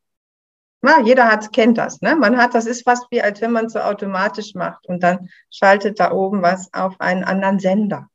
[0.86, 2.02] Ja, jeder hat, kennt das.
[2.02, 2.16] Ne?
[2.16, 5.30] Man hat, das ist fast wie, als wenn man es so automatisch macht und dann
[5.50, 8.08] schaltet da oben was auf einen anderen Sender.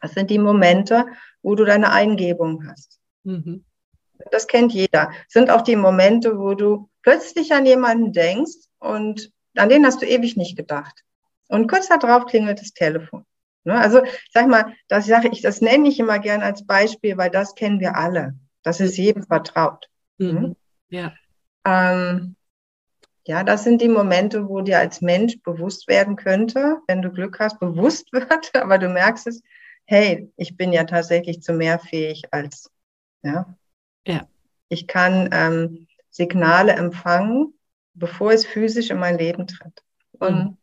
[0.00, 1.06] Das sind die Momente,
[1.42, 3.00] wo du deine Eingebung hast.
[3.24, 3.64] Mhm.
[4.30, 5.06] Das kennt jeder.
[5.06, 10.02] Das sind auch die Momente, wo du plötzlich an jemanden denkst und an den hast
[10.02, 11.02] du ewig nicht gedacht.
[11.48, 13.24] Und kurz darauf klingelt das Telefon.
[13.64, 13.76] Ne?
[13.76, 17.30] Also ich sag mal, das sage ich, das nenne ich immer gern als Beispiel, weil
[17.30, 18.34] das kennen wir alle.
[18.62, 19.88] Das ist jedem vertraut.
[20.18, 20.38] Mhm.
[20.38, 20.56] Hm?
[20.88, 21.12] Ja.
[21.66, 22.36] Ähm,
[23.26, 27.40] ja, das sind die Momente, wo dir als Mensch bewusst werden könnte, wenn du Glück
[27.40, 29.42] hast, bewusst wird, aber du merkst es,
[29.84, 32.70] hey, ich bin ja tatsächlich zu mehr fähig als,
[33.22, 33.54] ja.
[34.06, 34.28] Ja.
[34.68, 37.54] Ich kann ähm, Signale empfangen,
[37.94, 39.82] bevor es physisch in mein Leben tritt.
[40.12, 40.56] Und, mhm.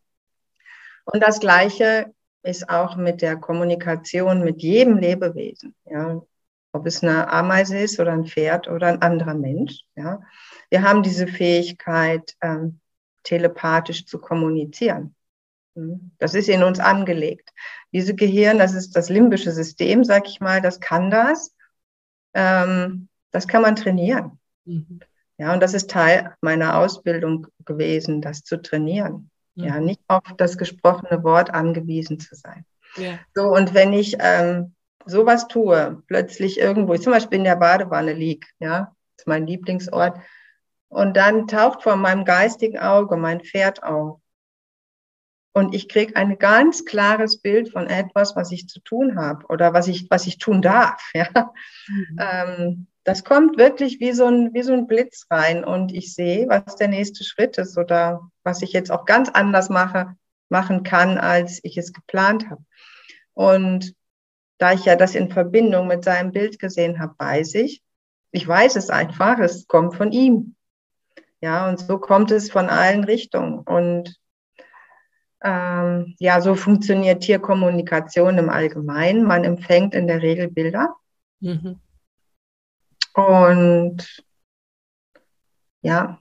[1.06, 2.14] und das Gleiche
[2.44, 5.76] ist auch mit der Kommunikation mit jedem Lebewesen.
[5.86, 6.22] Ja.
[6.74, 9.82] Ob es eine Ameise ist oder ein Pferd oder ein anderer Mensch.
[9.96, 10.22] Ja.
[10.74, 12.80] Wir haben diese Fähigkeit, ähm,
[13.22, 15.14] telepathisch zu kommunizieren.
[15.76, 16.14] Mhm.
[16.18, 17.52] Das ist in uns angelegt.
[17.92, 21.56] Diese Gehirn, das ist das limbische System, sag ich mal, das kann das.
[22.34, 24.40] Ähm, das kann man trainieren.
[24.66, 25.02] Mhm.
[25.38, 29.30] Ja, und das ist Teil meiner Ausbildung gewesen, das zu trainieren.
[29.54, 29.64] Mhm.
[29.64, 32.66] Ja, nicht auf das gesprochene Wort angewiesen zu sein.
[32.96, 33.20] Ja.
[33.36, 34.74] So, und wenn ich ähm,
[35.06, 39.46] sowas tue, plötzlich irgendwo, ich zum Beispiel in der Badewanne liege, ja, das ist mein
[39.46, 40.18] Lieblingsort,
[40.94, 44.20] und dann taucht vor meinem geistigen Auge mein Pferd auf.
[45.56, 49.74] Und ich kriege ein ganz klares Bild von etwas, was ich zu tun habe oder
[49.74, 51.02] was ich, was ich tun darf.
[51.14, 51.52] Ja?
[51.88, 52.18] Mhm.
[52.20, 56.48] Ähm, das kommt wirklich wie so, ein, wie so ein Blitz rein und ich sehe,
[56.48, 60.16] was der nächste Schritt ist oder was ich jetzt auch ganz anders mache,
[60.50, 62.64] machen kann, als ich es geplant habe.
[63.34, 63.96] Und
[64.58, 67.84] da ich ja das in Verbindung mit seinem Bild gesehen habe, weiß ich,
[68.32, 70.56] ich weiß es einfach, es kommt von ihm.
[71.44, 73.60] Ja, und so kommt es von allen Richtungen.
[73.60, 74.18] Und
[75.44, 79.26] ähm, ja, so funktioniert Tierkommunikation im Allgemeinen.
[79.26, 80.96] Man empfängt in der Regel Bilder.
[81.42, 81.82] Mhm.
[83.14, 84.24] Und
[85.82, 86.18] ja,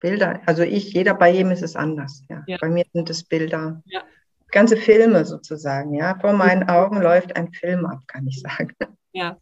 [0.00, 0.40] Bilder.
[0.46, 2.24] Also ich, jeder bei jedem ist es anders.
[2.28, 2.42] Ja.
[2.48, 2.58] ja.
[2.60, 3.80] Bei mir sind es Bilder.
[3.84, 4.02] Ja.
[4.50, 6.18] Ganze Filme sozusagen, ja.
[6.18, 8.74] Vor meinen Augen läuft ein Film ab, kann ich sagen.
[9.12, 9.38] Ja.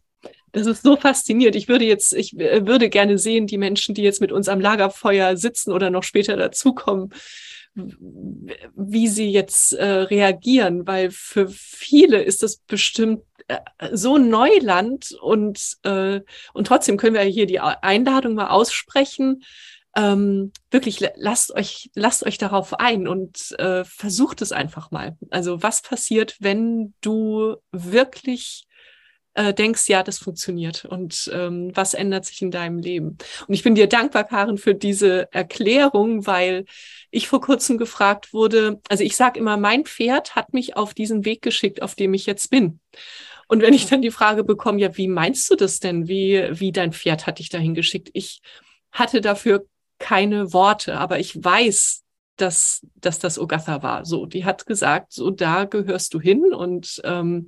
[0.51, 1.55] Das ist so faszinierend.
[1.55, 4.59] Ich würde jetzt, ich äh, würde gerne sehen, die Menschen, die jetzt mit uns am
[4.59, 7.13] Lagerfeuer sitzen oder noch später dazukommen,
[7.75, 13.59] wie sie jetzt äh, reagieren, weil für viele ist das bestimmt äh,
[13.91, 16.21] so Neuland und, äh,
[16.53, 19.43] und trotzdem können wir hier die Einladung mal aussprechen.
[19.95, 25.17] Ähm, wirklich lasst euch, lasst euch darauf ein und äh, versucht es einfach mal.
[25.29, 28.67] Also was passiert, wenn du wirklich
[29.37, 33.17] äh, denkst, ja, das funktioniert und ähm, was ändert sich in deinem Leben.
[33.47, 36.65] Und ich bin dir dankbar, Karen, für diese Erklärung, weil
[37.11, 41.23] ich vor kurzem gefragt wurde, also ich sage immer, mein Pferd hat mich auf diesen
[41.23, 42.79] Weg geschickt, auf dem ich jetzt bin.
[43.47, 46.07] Und wenn ich dann die Frage bekomme, ja, wie meinst du das denn?
[46.07, 48.09] Wie, wie dein Pferd hat dich dahin geschickt?
[48.13, 48.41] Ich
[48.91, 49.67] hatte dafür
[49.99, 52.03] keine Worte, aber ich weiß,
[52.37, 54.03] dass, dass das Ogatha war.
[54.03, 57.45] So, die hat gesagt, so da gehörst du hin und ähm,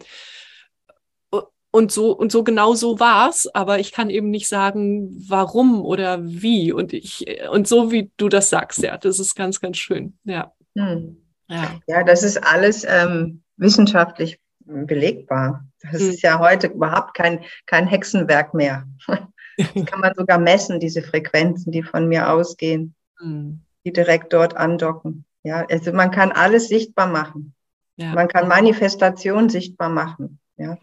[1.71, 6.19] und so, und so genau so war's, aber ich kann eben nicht sagen, warum oder
[6.23, 6.71] wie.
[6.71, 10.17] Und ich, und so wie du das sagst, ja, das ist ganz, ganz schön.
[10.23, 10.53] Ja.
[10.75, 11.17] Hm.
[11.47, 11.79] Ja.
[11.87, 15.65] ja, das ist alles ähm, wissenschaftlich belegbar.
[15.81, 16.09] Das hm.
[16.09, 18.87] ist ja heute überhaupt kein, kein Hexenwerk mehr.
[19.75, 23.59] Das kann man sogar messen, diese Frequenzen, die von mir ausgehen, hm.
[23.83, 25.25] die direkt dort andocken.
[25.43, 27.53] Ja, also man kann alles sichtbar machen.
[27.97, 28.13] Ja.
[28.13, 30.39] Man kann Manifestation sichtbar machen.
[30.55, 30.77] Ja.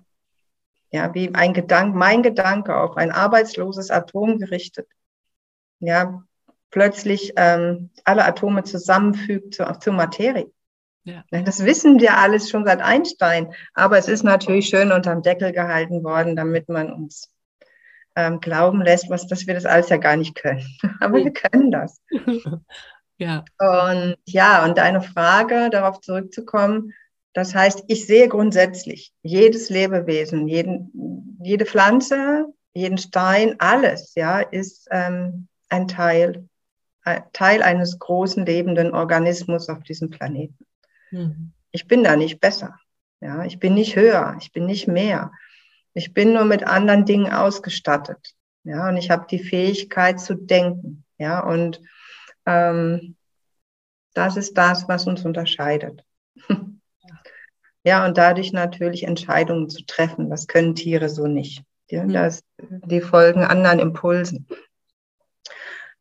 [0.90, 4.88] Ja, wie ein Gedanke, mein Gedanke auf ein arbeitsloses Atom gerichtet.
[5.80, 6.22] Ja,
[6.70, 10.50] plötzlich ähm, alle Atome zusammenfügt zur, zur Materie.
[11.04, 11.24] Ja.
[11.30, 16.02] Das wissen wir alles schon seit Einstein, aber es ist natürlich schön unterm Deckel gehalten
[16.02, 17.30] worden, damit man uns
[18.16, 20.66] ähm, glauben lässt, was, dass wir das alles ja gar nicht können.
[21.00, 22.00] aber wir können das.
[23.18, 23.44] ja.
[23.58, 26.92] Und ja, und deine Frage, darauf zurückzukommen,
[27.36, 34.88] das heißt, ich sehe grundsätzlich jedes Lebewesen, jeden, jede Pflanze, jeden Stein, alles, ja, ist
[34.90, 36.48] ähm, ein Teil,
[37.02, 40.64] ein Teil eines großen lebenden Organismus auf diesem Planeten.
[41.10, 41.52] Mhm.
[41.72, 42.80] Ich bin da nicht besser,
[43.20, 45.30] ja, ich bin nicht höher, ich bin nicht mehr.
[45.92, 51.04] Ich bin nur mit anderen Dingen ausgestattet, ja, und ich habe die Fähigkeit zu denken,
[51.18, 51.82] ja, und
[52.46, 53.14] ähm,
[54.14, 56.02] das ist das, was uns unterscheidet.
[57.86, 60.28] Ja, und dadurch natürlich Entscheidungen zu treffen.
[60.28, 61.62] Das können Tiere so nicht.
[61.88, 62.12] Ja, mhm.
[62.12, 64.48] das, die folgen anderen Impulsen.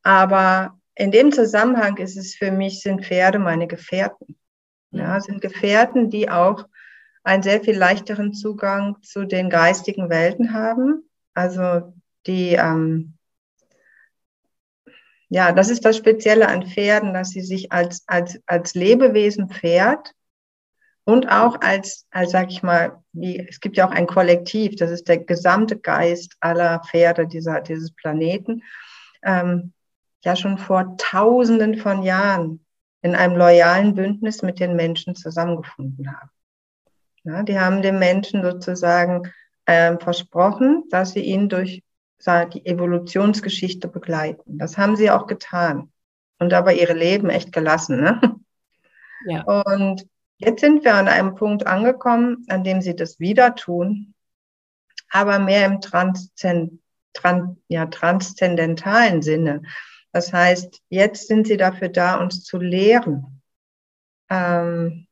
[0.01, 4.35] Aber in dem Zusammenhang ist es für mich, sind Pferde meine Gefährten.
[4.89, 5.19] Ja, mhm.
[5.19, 6.65] sind Gefährten, die auch
[7.23, 11.07] einen sehr viel leichteren Zugang zu den geistigen Welten haben.
[11.35, 11.93] Also
[12.25, 13.13] die, ähm,
[15.29, 20.14] ja, das ist das Spezielle an Pferden, dass sie sich als, als, als Lebewesen Pferd
[21.05, 24.91] und auch als, als sag ich mal, wie, es gibt ja auch ein Kollektiv, das
[24.91, 28.63] ist der gesamte Geist aller Pferde dieser, dieses Planeten,
[29.23, 29.71] ähm,
[30.23, 32.65] ja schon vor Tausenden von Jahren
[33.03, 36.29] in einem loyalen Bündnis mit den Menschen zusammengefunden haben.
[37.23, 39.31] Ja, die haben den Menschen sozusagen
[39.67, 41.83] ähm, versprochen, dass sie ihn durch
[42.53, 44.57] die Evolutionsgeschichte begleiten.
[44.57, 45.91] Das haben sie auch getan
[46.39, 48.01] und dabei ihre Leben echt gelassen.
[48.01, 48.19] Ne?
[49.27, 49.43] Ja.
[49.43, 50.07] Und
[50.37, 54.13] Jetzt sind wir an einem Punkt angekommen, an dem sie das wieder tun,
[55.09, 56.81] aber mehr im Transzend,
[57.13, 59.63] Trans, ja, transzendentalen Sinne.
[60.11, 63.41] Das heißt, jetzt sind sie dafür da, uns zu lehren,
[64.29, 65.07] ähm,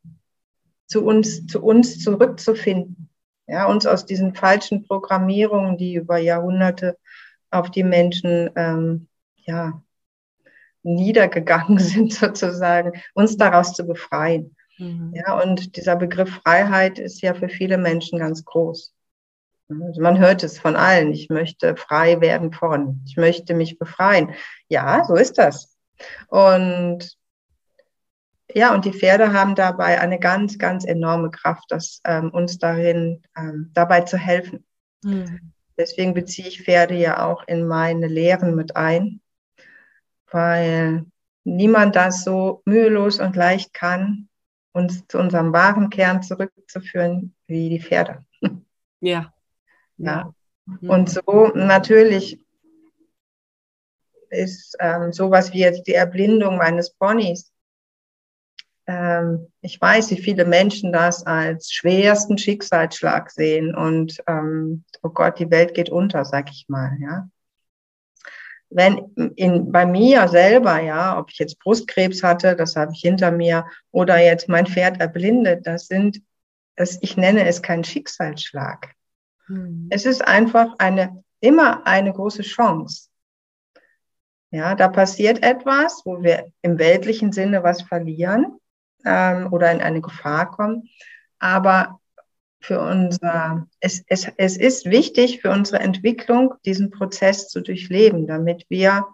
[0.88, 3.10] zu uns, zu uns zurückzufinden,
[3.48, 6.98] ja, uns aus diesen falschen Programmierungen, die über Jahrhunderte
[7.50, 9.08] auf die Menschen ähm,
[9.38, 9.82] ja,
[10.82, 14.56] niedergegangen sind, sozusagen, uns daraus zu befreien.
[14.78, 15.14] Mhm.
[15.14, 18.94] Ja, und dieser Begriff Freiheit ist ja für viele Menschen ganz groß.
[19.70, 21.14] Also man hört es von allen.
[21.14, 23.02] Ich möchte frei werden von.
[23.06, 24.34] Ich möchte mich befreien.
[24.68, 25.78] Ja, so ist das.
[26.28, 27.18] Und
[28.54, 33.24] ja, und die Pferde haben dabei eine ganz, ganz enorme Kraft, das, ähm, uns darin
[33.36, 34.66] ähm, dabei zu helfen.
[35.04, 35.54] Mhm.
[35.78, 39.22] Deswegen beziehe ich Pferde ja auch in meine Lehren mit ein,
[40.30, 41.06] weil
[41.46, 44.30] niemand das so mühelos und leicht kann
[44.74, 48.26] uns zu unserem wahren Kern zurückzuführen wie die Pferde.
[49.00, 49.34] Ja.
[49.98, 50.34] Ja.
[50.82, 52.40] Und so natürlich
[54.30, 57.54] ist ähm, sowas wie jetzt die Erblindung meines Ponys
[58.86, 65.40] ähm, ich weiß, wie viele Menschen das als schwersten Schicksalsschlag sehen und ähm, oh Gott,
[65.40, 67.30] die Welt geht unter, sag ich mal, ja.
[68.76, 73.32] Wenn in, bei mir selber, ja, ob ich jetzt Brustkrebs hatte, das habe ich hinter
[73.32, 76.22] mir, oder jetzt mein Pferd erblindet, das sind,
[76.76, 78.96] das, ich nenne es keinen Schicksalsschlag.
[79.48, 79.88] Mhm.
[79.92, 83.10] Es ist einfach eine, immer eine große Chance.
[84.52, 88.60] Ja, da passiert etwas, wo wir im weltlichen Sinne was verlieren
[89.04, 90.90] ähm, oder in eine Gefahr kommen.
[91.40, 92.00] Aber
[92.64, 98.66] für unser, es, es, es ist wichtig für unsere Entwicklung, diesen Prozess zu durchleben, damit
[98.70, 99.08] wir,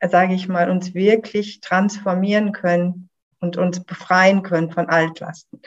[0.00, 3.10] sage ich mal, uns wirklich transformieren können
[3.40, 5.60] und uns befreien können von Altlasten.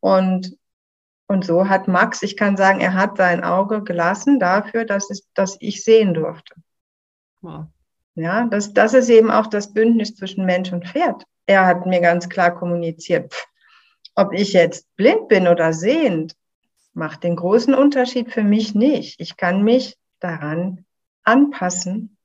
[0.00, 0.56] Und,
[1.26, 5.28] und so hat Max, ich kann sagen, er hat sein Auge gelassen dafür, dass, es,
[5.34, 6.54] dass ich sehen durfte.
[7.40, 7.66] Wow.
[8.14, 12.00] Ja, das, das ist eben auch das Bündnis zwischen Mensch und Pferd er hat mir
[12.00, 13.46] ganz klar kommuniziert, pff,
[14.14, 16.34] ob ich jetzt blind bin oder sehend,
[16.96, 19.20] macht den großen Unterschied für mich nicht.
[19.20, 20.84] Ich kann mich daran
[21.22, 22.16] anpassen,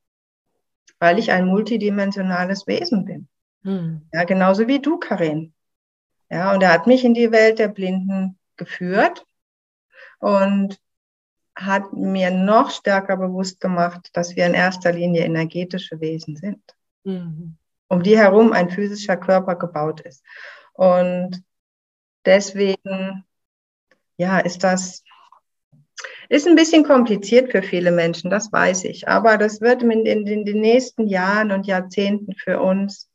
[0.99, 3.27] weil ich ein multidimensionales Wesen bin.
[3.63, 4.07] Hm.
[4.13, 5.53] Ja, genauso wie du, Karin.
[6.29, 9.25] Ja, und er hat mich in die Welt der Blinden geführt
[10.19, 10.79] und
[11.55, 16.61] hat mir noch stärker bewusst gemacht, dass wir in erster Linie energetische Wesen sind.
[17.03, 17.57] Mhm
[17.91, 20.23] um die herum ein physischer Körper gebaut ist.
[20.71, 21.43] Und
[22.23, 23.25] deswegen,
[24.21, 25.03] ja, ist das,
[26.29, 29.07] ist ein bisschen kompliziert für viele Menschen, das weiß ich.
[29.07, 33.09] Aber das wird in, in, in den nächsten Jahren und Jahrzehnten für uns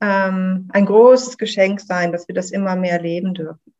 [0.00, 3.72] ähm, ein großes Geschenk sein, dass wir das immer mehr leben dürfen.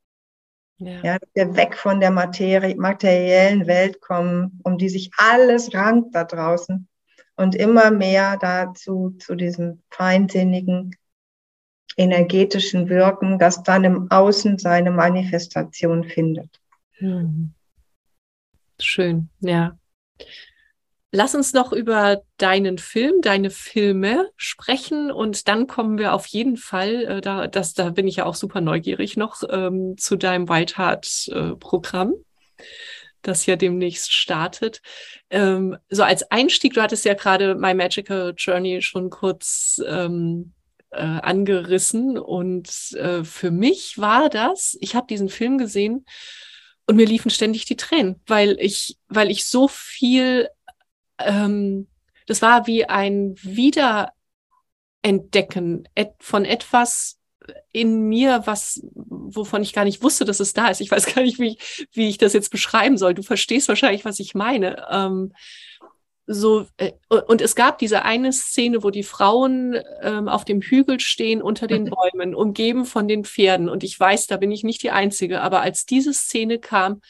[0.79, 1.01] Ja.
[1.03, 6.15] ja, dass wir weg von der Materie, materiellen Welt kommen, um die sich alles rankt
[6.15, 6.89] da draußen
[7.37, 10.95] und immer mehr dazu, zu diesem feinsinnigen,
[11.97, 16.61] energetischen Wirken, das dann im Außen seine Manifestation findet.
[16.99, 17.53] Hm.
[18.81, 19.79] Schön, ja.
[21.13, 26.57] Lass uns noch über deinen Film, deine Filme sprechen und dann kommen wir auf jeden
[26.57, 30.49] Fall, äh, da, das, da bin ich ja auch super neugierig noch, ähm, zu deinem
[30.49, 32.15] White Heart äh, Programm
[33.27, 34.81] das ja demnächst startet.
[35.31, 40.53] Ähm, so als Einstieg, du hattest ja gerade My Magical Journey schon kurz ähm,
[40.95, 46.05] äh, angerissen und äh, für mich war das, ich habe diesen Film gesehen
[46.87, 50.49] und mir liefen ständig die Tränen, weil ich, weil ich so viel,
[51.19, 51.89] ähm,
[52.27, 55.89] das war wie ein Wiederentdecken
[56.21, 57.21] von etwas,
[57.73, 60.81] in mir was, wovon ich gar nicht wusste, dass es da ist.
[60.81, 63.15] Ich weiß gar nicht, wie ich, wie ich das jetzt beschreiben soll.
[63.15, 64.87] Du verstehst wahrscheinlich, was ich meine.
[64.91, 65.33] Ähm,
[66.27, 71.01] so äh, und es gab diese eine Szene, wo die Frauen ähm, auf dem Hügel
[71.01, 73.69] stehen unter den Bäumen, umgeben von den Pferden.
[73.69, 75.43] Und ich weiß, da bin ich nicht die Einzige.
[75.43, 77.03] Aber als diese Szene kam,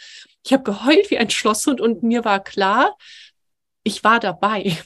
[0.44, 2.96] ich habe geheult wie ein Schlosshund und mir war klar,
[3.84, 4.76] ich war dabei.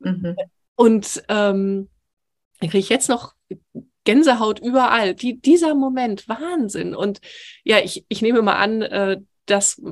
[0.00, 0.36] Mhm.
[0.74, 1.88] Und ähm,
[2.60, 3.34] kriege ich jetzt noch
[4.04, 5.14] Gänsehaut überall.
[5.14, 6.94] Die, dieser Moment, Wahnsinn.
[6.94, 7.20] Und
[7.64, 9.82] ja, ich, ich nehme mal an, äh, das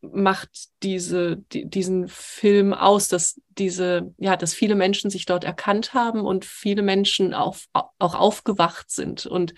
[0.00, 0.50] macht
[0.82, 6.20] diese, die, diesen Film aus, dass diese, ja, dass viele Menschen sich dort erkannt haben
[6.20, 9.54] und viele Menschen auf, auch aufgewacht sind und,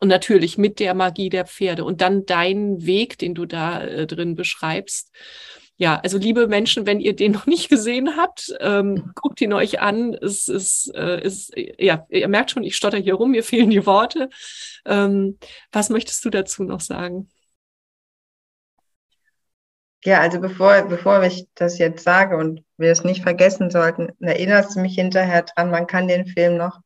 [0.00, 4.06] und natürlich mit der Magie der Pferde und dann dein Weg, den du da äh,
[4.06, 5.12] drin beschreibst
[5.78, 9.80] ja, also liebe Menschen, wenn ihr den noch nicht gesehen habt, ähm, guckt ihn euch
[9.80, 10.14] an.
[10.14, 13.86] Es ist, äh, ist, ja, ihr merkt schon, ich stotter hier rum, mir fehlen die
[13.86, 14.30] Worte.
[14.84, 15.38] Ähm,
[15.72, 17.28] was möchtest du dazu noch sagen?
[20.06, 24.76] Ja, also bevor, bevor ich das jetzt sage und wir es nicht vergessen sollten, erinnerst
[24.76, 26.78] du mich hinterher dran, man kann den Film noch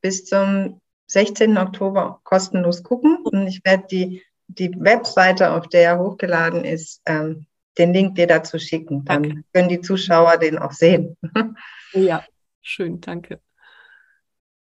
[0.00, 1.58] bis zum 16.
[1.58, 7.44] Oktober kostenlos gucken und ich werde die, die Webseite, auf der er hochgeladen ist, ähm,
[7.76, 9.04] den Link dir dazu schicken.
[9.04, 9.44] Dann danke.
[9.52, 11.18] können die Zuschauer den auch sehen.
[11.92, 12.24] Ja,
[12.62, 13.38] schön, danke.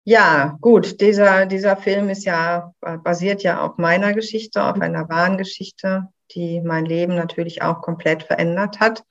[0.02, 5.38] Ja, gut, dieser, dieser Film ist ja, basiert ja auf meiner Geschichte, auf einer wahren
[5.38, 9.04] Geschichte, die mein Leben natürlich auch komplett verändert hat.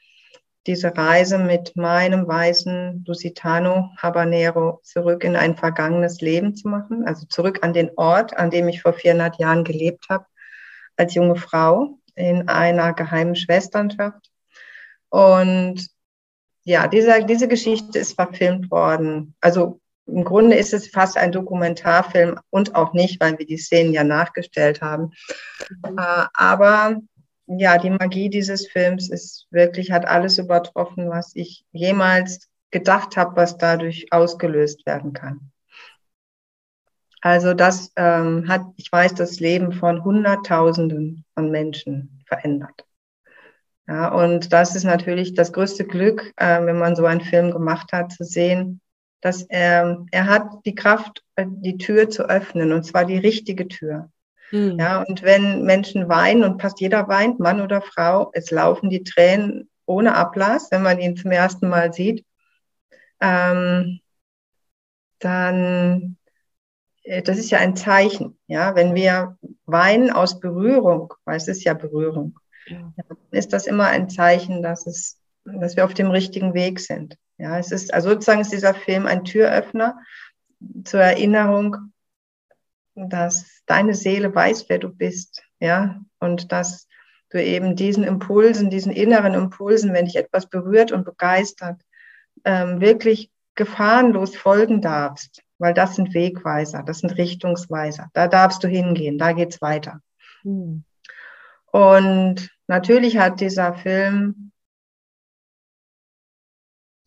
[0.68, 7.26] Diese Reise mit meinem weißen Lusitano Habanero zurück in ein vergangenes Leben zu machen, also
[7.26, 10.26] zurück an den Ort, an dem ich vor 400 Jahren gelebt habe,
[10.98, 14.30] als junge Frau in einer geheimen Schwesternschaft.
[15.10, 15.88] Und
[16.64, 19.36] ja, diese, diese Geschichte ist verfilmt worden.
[19.42, 23.94] Also im Grunde ist es fast ein Dokumentarfilm und auch nicht, weil wir die Szenen
[23.94, 25.12] ja nachgestellt haben.
[25.84, 26.98] Äh, aber
[27.60, 33.36] ja, die Magie dieses Films ist wirklich, hat alles übertroffen, was ich jemals gedacht habe,
[33.36, 35.52] was dadurch ausgelöst werden kann.
[37.22, 42.86] Also das ähm, hat, ich weiß, das Leben von Hunderttausenden von Menschen verändert.
[43.88, 47.92] Ja, und das ist natürlich das größte Glück, äh, wenn man so einen Film gemacht
[47.92, 48.82] hat, zu sehen,
[49.22, 53.68] dass er, er hat die Kraft, äh, die Tür zu öffnen, und zwar die richtige
[53.68, 54.11] Tür.
[54.52, 54.78] Mhm.
[54.80, 59.04] Ja, und wenn Menschen weinen, und fast jeder weint, Mann oder Frau, es laufen die
[59.04, 62.26] Tränen ohne Ablass, wenn man ihn zum ersten Mal sieht,
[63.20, 64.00] ähm,
[65.20, 66.18] dann
[67.04, 71.64] äh, das ist ja ein Zeichen, ja, wenn wir weinen aus Berührung, weil es ist
[71.64, 72.94] ja Berührung, ja.
[73.32, 77.18] ist das immer ein Zeichen, dass es, dass wir auf dem richtigen Weg sind.
[77.38, 79.98] Ja, es ist, also sozusagen ist dieser Film ein Türöffner
[80.84, 81.92] zur Erinnerung,
[83.10, 86.88] dass deine Seele weiß, wer du bist, ja, und dass
[87.30, 91.82] du eben diesen Impulsen, diesen inneren Impulsen, wenn dich etwas berührt und begeistert,
[92.44, 98.10] ähm, wirklich gefahrenlos folgen darfst weil das sind Wegweiser, das sind Richtungsweiser.
[98.14, 100.02] Da darfst du hingehen, da geht's weiter.
[100.44, 100.84] Mhm.
[101.72, 104.52] Und natürlich hat dieser Film,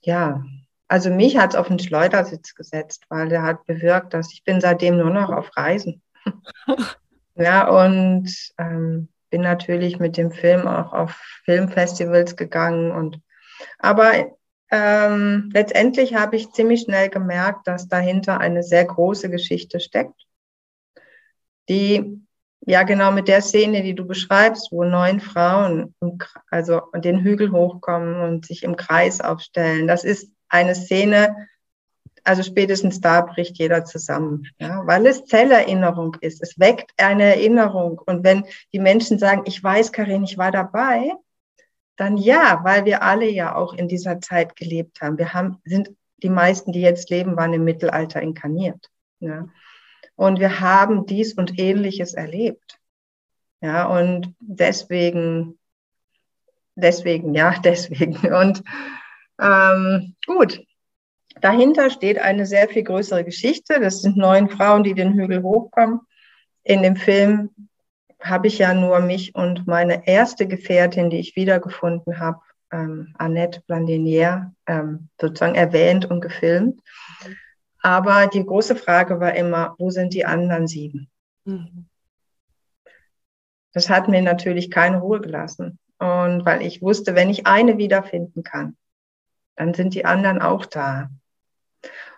[0.03, 0.45] ja,
[0.89, 4.61] also mich hat es auf den Schleudersitz gesetzt, weil der hat bewirkt, dass ich bin
[4.61, 6.03] seitdem nur noch auf Reisen.
[7.35, 11.13] ja, und ähm, bin natürlich mit dem Film auch auf
[11.45, 13.21] Filmfestivals gegangen und
[13.79, 14.13] aber
[14.71, 20.27] ähm, letztendlich habe ich ziemlich schnell gemerkt, dass dahinter eine sehr große Geschichte steckt,
[21.69, 22.21] die
[22.67, 26.19] ja genau mit der Szene, die du beschreibst, wo neun Frauen im,
[26.51, 29.87] also den Hügel hochkommen und sich im Kreis aufstellen.
[29.87, 31.49] Das ist eine Szene,
[32.25, 36.43] also spätestens da bricht jeder zusammen, ja, weil es Zellerinnerung ist.
[36.43, 38.01] Es weckt eine Erinnerung.
[38.05, 41.13] Und wenn die Menschen sagen, ich weiß, Karin, ich war dabei,
[41.97, 45.19] dann ja, weil wir alle ja auch in dieser Zeit gelebt haben.
[45.19, 45.91] Wir haben, sind
[46.23, 48.91] die meisten, die jetzt leben, waren im Mittelalter inkarniert.
[49.21, 49.49] Ja.
[50.17, 52.79] Und wir haben dies und ähnliches erlebt.
[53.61, 55.59] Ja, und deswegen,
[56.75, 58.33] deswegen, ja, deswegen.
[58.33, 58.63] Und
[59.41, 60.61] ähm, gut,
[61.41, 63.81] dahinter steht eine sehr viel größere Geschichte.
[63.81, 66.01] Das sind neun Frauen, die den Hügel hochkommen.
[66.63, 67.51] In dem Film
[68.21, 72.41] habe ich ja nur mich und meine erste Gefährtin, die ich wiedergefunden habe,
[72.73, 76.81] ähm, Annette Blandinier, ähm, sozusagen erwähnt und gefilmt.
[77.83, 81.11] Aber die große Frage war immer, wo sind die anderen sieben?
[81.45, 81.87] Mhm.
[83.75, 85.79] Das hat mir natürlich keine Ruhe gelassen.
[85.99, 88.77] Und weil ich wusste, wenn ich eine wiederfinden kann,
[89.57, 91.11] dann sind die anderen auch da.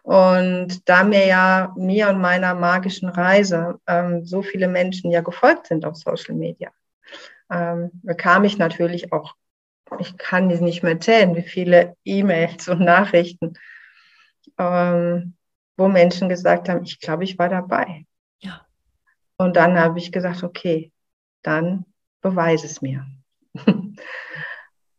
[0.02, 5.66] Und da mir ja mir und meiner magischen Reise ähm, so viele Menschen ja gefolgt
[5.66, 6.70] sind auf Social Media,
[7.50, 9.34] ähm, bekam ich natürlich auch,
[9.98, 13.54] ich kann dir nicht mehr erzählen, wie viele E-Mails und Nachrichten,
[14.58, 15.34] ähm,
[15.76, 18.06] wo Menschen gesagt haben, ich glaube, ich war dabei.
[18.38, 18.64] Ja.
[19.38, 20.92] Und dann habe ich gesagt, okay,
[21.42, 21.84] dann
[22.20, 23.04] beweise es mir.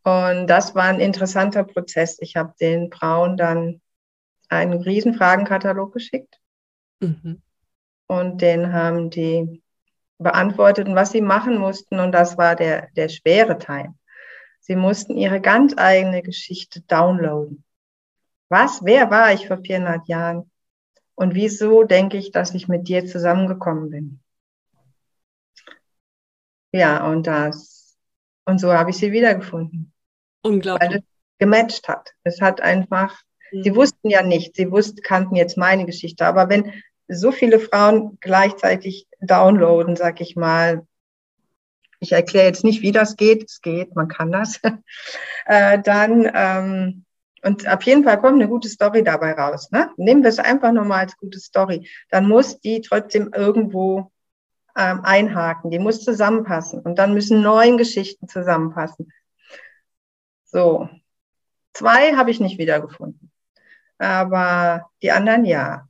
[0.08, 2.18] und das war ein interessanter Prozess.
[2.22, 3.82] Ich habe den Frauen dann
[4.48, 6.40] einen riesen Fragenkatalog geschickt.
[7.02, 7.42] Mhm.
[8.08, 9.62] Und den haben die
[10.18, 12.00] beantwortet, was sie machen mussten.
[12.00, 13.90] Und das war der, der schwere Teil.
[14.62, 17.66] Sie mussten ihre ganz eigene Geschichte downloaden.
[18.48, 20.50] Was, wer war ich vor 400 Jahren?
[21.16, 24.20] Und wieso denke ich, dass ich mit dir zusammengekommen bin?
[26.72, 27.98] Ja, und das,
[28.46, 29.92] und so habe ich sie wiedergefunden.
[30.48, 30.90] Unglaublich.
[30.90, 31.04] Weil es
[31.40, 32.12] gematcht hat.
[32.24, 33.16] Es hat einfach
[33.52, 36.26] Sie wussten ja nicht, sie wussten, kannten jetzt meine Geschichte.
[36.26, 36.74] Aber wenn
[37.08, 40.86] so viele Frauen gleichzeitig downloaden, sag ich mal,
[42.00, 44.60] ich erkläre jetzt nicht, wie das geht, es geht, man kann das,
[45.46, 47.06] äh, dann, ähm,
[47.44, 49.72] und auf jeden Fall kommt eine gute Story dabei raus.
[49.72, 49.90] Ne?
[49.96, 51.88] Nehmen wir es einfach nochmal als gute Story.
[52.10, 54.12] Dann muss die trotzdem irgendwo
[54.76, 56.82] ähm, einhaken, die muss zusammenpassen.
[56.82, 59.12] Und dann müssen neun Geschichten zusammenpassen.
[60.48, 60.90] So,
[61.74, 63.28] zwei habe ich nicht wiedergefunden
[63.98, 65.88] aber die anderen ja.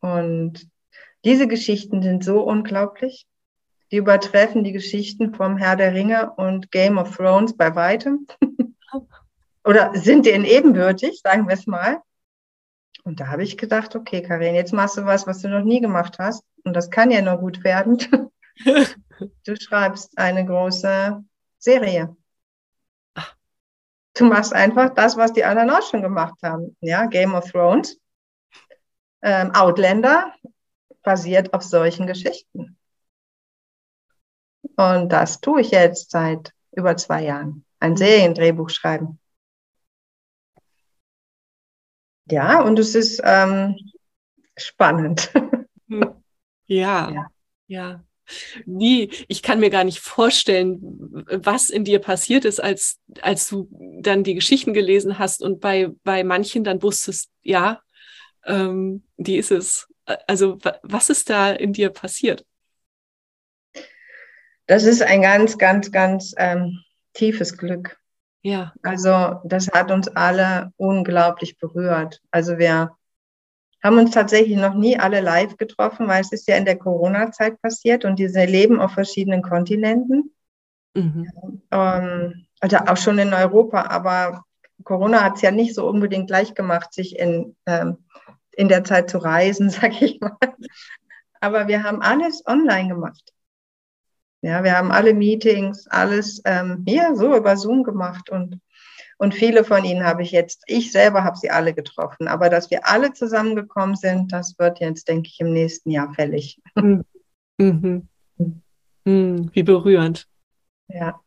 [0.00, 0.68] Und
[1.24, 3.26] diese Geschichten sind so unglaublich.
[3.90, 8.26] Die übertreffen die Geschichten vom Herr der Ringe und Game of Thrones bei weitem.
[9.64, 12.00] Oder sind denen ebenbürtig, sagen wir es mal.
[13.02, 15.80] Und da habe ich gedacht, okay, Karin, jetzt machst du was, was du noch nie
[15.80, 16.44] gemacht hast.
[16.64, 17.98] Und das kann ja nur gut werden.
[19.44, 21.22] du schreibst eine große
[21.58, 22.16] Serie.
[24.20, 26.76] Du machst einfach das, was die anderen auch schon gemacht haben.
[26.82, 27.98] Ja, Game of Thrones,
[29.22, 30.34] ähm, Outlander
[31.02, 32.76] basiert auf solchen Geschichten.
[34.76, 37.64] Und das tue ich jetzt seit über zwei Jahren.
[37.78, 39.18] Ein Seriendrehbuch schreiben.
[42.26, 43.74] Ja, und es ist ähm,
[44.54, 45.32] spannend.
[46.66, 47.26] Ja, ja.
[47.66, 48.04] ja.
[48.66, 50.78] Wie, ich kann mir gar nicht vorstellen,
[51.26, 53.68] was in dir passiert ist, als, als du
[54.00, 57.80] dann die Geschichten gelesen hast und bei, bei manchen dann wusstest, ja,
[58.44, 59.88] ähm, die ist es.
[60.26, 62.44] Also, was ist da in dir passiert?
[64.66, 66.80] Das ist ein ganz, ganz, ganz ähm,
[67.12, 67.98] tiefes Glück.
[68.42, 68.72] Ja.
[68.82, 72.20] Also, das hat uns alle unglaublich berührt.
[72.30, 72.96] Also, wir
[73.82, 77.60] haben uns tatsächlich noch nie alle live getroffen, weil es ist ja in der Corona-Zeit
[77.62, 80.34] passiert und diese leben auf verschiedenen Kontinenten.
[80.94, 81.62] Mhm.
[81.70, 84.44] Ähm, also auch schon in Europa, aber
[84.84, 87.98] Corona hat es ja nicht so unbedingt gleich gemacht, sich in, ähm,
[88.52, 90.36] in der Zeit zu reisen, sag ich mal.
[91.40, 93.32] Aber wir haben alles online gemacht.
[94.42, 98.58] Ja, wir haben alle Meetings, alles ähm, ja, so über Zoom gemacht und
[99.20, 102.26] und viele von ihnen habe ich jetzt, ich selber habe sie alle getroffen.
[102.26, 106.58] Aber dass wir alle zusammengekommen sind, das wird jetzt, denke ich, im nächsten Jahr fällig.
[106.74, 107.04] Mhm.
[107.58, 108.08] Mhm.
[109.04, 109.50] Mhm.
[109.52, 110.26] Wie berührend.
[110.88, 111.20] Ja.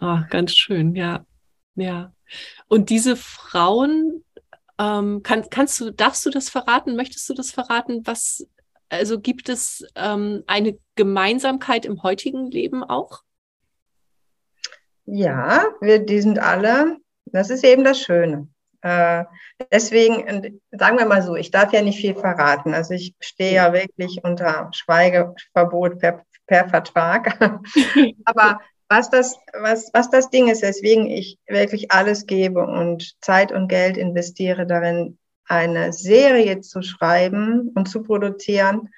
[0.00, 1.26] Oh, ganz schön, ja.
[1.74, 2.12] Ja.
[2.68, 4.22] Und diese Frauen,
[4.78, 6.94] ähm, kann, kannst du, darfst du das verraten?
[6.94, 8.02] Möchtest du das verraten?
[8.04, 8.46] Was,
[8.88, 13.24] also gibt es ähm, eine Gemeinsamkeit im heutigen Leben auch?
[15.06, 18.48] Ja, wir, die sind alle das ist eben das Schöne.
[18.82, 19.24] Äh,
[19.72, 22.74] deswegen, sagen wir mal so, ich darf ja nicht viel verraten.
[22.74, 27.36] Also ich stehe ja wirklich unter Schweigeverbot per, per Vertrag.
[28.24, 33.50] Aber was das, was, was das Ding ist, weswegen ich wirklich alles gebe und Zeit
[33.50, 35.18] und Geld investiere darin,
[35.48, 38.90] eine Serie zu schreiben und zu produzieren,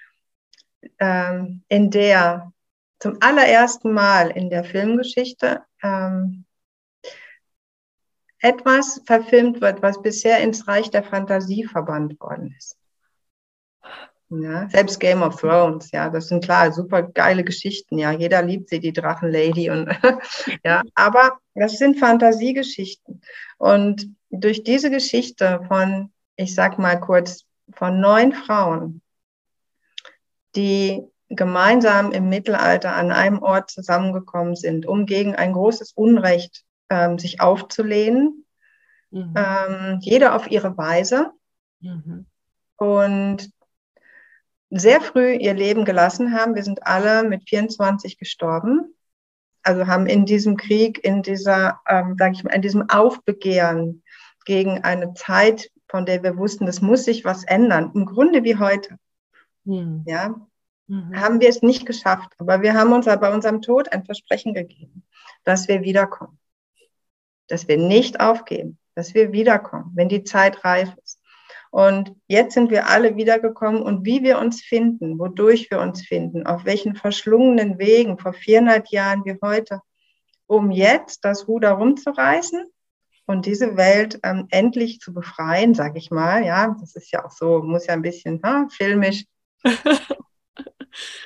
[0.98, 2.52] ähm, in der
[2.98, 6.44] zum allerersten Mal in der Filmgeschichte ähm,
[8.40, 12.76] etwas verfilmt wird, was bisher ins Reich der Fantasie verbannt worden ist.
[14.30, 18.68] Ja, selbst Game of Thrones, ja, das sind klar super geile Geschichten, ja, jeder liebt
[18.68, 19.88] sie, die Drachenlady und
[20.64, 23.22] ja, aber das sind Fantasiegeschichten
[23.56, 29.00] und durch diese Geschichte von, ich sag mal kurz, von neun Frauen,
[30.54, 37.18] die gemeinsam im Mittelalter an einem Ort zusammengekommen sind, um gegen ein großes Unrecht ähm,
[37.18, 38.44] sich aufzulehnen,
[39.10, 39.34] mhm.
[39.36, 41.32] ähm, jeder auf ihre Weise.
[41.80, 42.26] Mhm.
[42.76, 43.50] Und
[44.70, 46.54] sehr früh ihr Leben gelassen haben.
[46.54, 48.94] Wir sind alle mit 24 gestorben.
[49.62, 54.02] Also haben in diesem Krieg, in dieser, ähm, sage ich mal, in diesem Aufbegehren
[54.44, 57.92] gegen eine Zeit, von der wir wussten, es muss sich was ändern.
[57.94, 58.98] Im Grunde wie heute.
[59.64, 60.04] Mhm.
[60.06, 60.34] Ja,
[60.86, 61.18] mhm.
[61.18, 62.32] haben wir es nicht geschafft.
[62.38, 65.02] Aber wir haben uns bei unserem Tod ein Versprechen gegeben,
[65.44, 66.38] dass wir wiederkommen
[67.48, 71.20] dass wir nicht aufgeben, dass wir wiederkommen, wenn die Zeit reif ist.
[71.70, 76.46] Und jetzt sind wir alle wiedergekommen und wie wir uns finden, wodurch wir uns finden,
[76.46, 79.80] auf welchen verschlungenen Wegen vor 400 Jahren wie heute,
[80.46, 82.64] um jetzt das Ruder rumzureißen
[83.26, 86.42] und diese Welt ähm, endlich zu befreien, sage ich mal.
[86.44, 89.24] Ja, das ist ja auch so, muss ja ein bisschen ha, filmisch.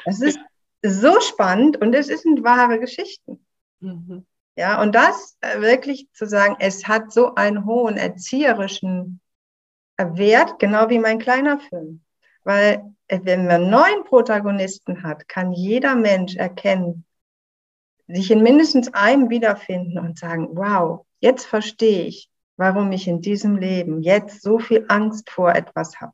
[0.05, 0.39] Es ist
[0.83, 3.47] so spannend und es sind wahre Geschichten.
[3.81, 4.27] Mhm.
[4.57, 9.21] Ja, und das äh, wirklich zu sagen, es hat so einen hohen erzieherischen
[9.97, 12.03] Wert, genau wie mein kleiner Film.
[12.45, 17.05] Weil äh, wenn man neun Protagonisten hat, kann jeder Mensch erkennen,
[18.09, 23.57] sich in mindestens einem wiederfinden und sagen, wow, jetzt verstehe ich, warum ich in diesem
[23.57, 26.13] Leben jetzt so viel Angst vor etwas habe.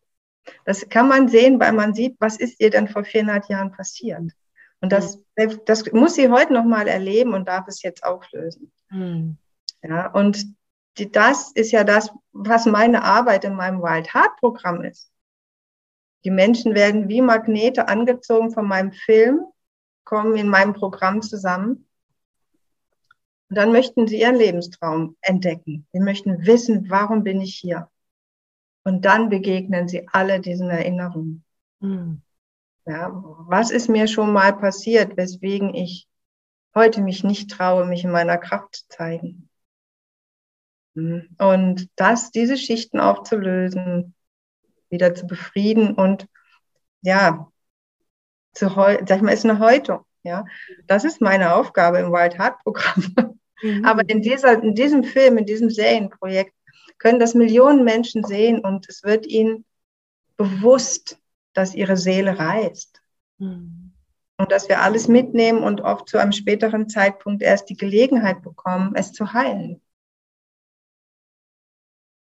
[0.65, 4.33] Das kann man sehen, weil man sieht, was ist ihr denn vor 400 Jahren passiert.
[4.81, 5.61] Und das, mhm.
[5.67, 8.73] das muss sie heute noch mal erleben und darf es jetzt auflösen.
[8.91, 9.37] Mhm.
[9.83, 10.47] Ja, und
[10.99, 15.13] die, das ist ja das, was meine Arbeit in meinem Wild Heart Programm ist.
[16.25, 19.45] Die Menschen werden wie Magnete angezogen von meinem Film,
[20.05, 21.89] kommen in meinem Programm zusammen.
[23.51, 25.87] Und dann möchten sie ihren Lebenstraum entdecken.
[25.93, 27.89] Sie möchten wissen, warum bin ich hier?
[28.85, 31.45] Und dann begegnen sie alle diesen Erinnerungen.
[31.81, 32.23] Mhm.
[32.89, 36.09] Ja, was ist mir schon mal passiert, weswegen ich
[36.75, 39.51] heute mich nicht traue, mich in meiner Kraft zu zeigen?
[40.95, 41.29] Hm.
[41.39, 44.15] Und das, diese Schichten aufzulösen,
[44.89, 46.29] wieder zu befrieden und
[47.03, 47.53] ja,
[48.55, 50.05] zu sag ich mal, ist eine Häutung.
[50.23, 50.47] Ja,
[50.87, 53.39] das ist meine Aufgabe im Wild Heart Programm.
[53.63, 53.85] Mhm.
[53.85, 56.55] Aber in, dieser, in diesem Film, in diesem Serienprojekt
[56.99, 59.65] können das Millionen Menschen sehen und es wird ihnen
[60.37, 61.19] bewusst,
[61.59, 63.03] dass ihre Seele reist.
[63.39, 63.93] Mhm.
[64.39, 68.93] Und dass wir alles mitnehmen und oft zu einem späteren Zeitpunkt erst die Gelegenheit bekommen,
[68.95, 69.83] es zu heilen.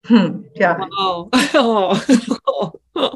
[0.07, 0.89] Hm, ja.
[0.99, 1.31] Oh.
[2.95, 3.13] Oh.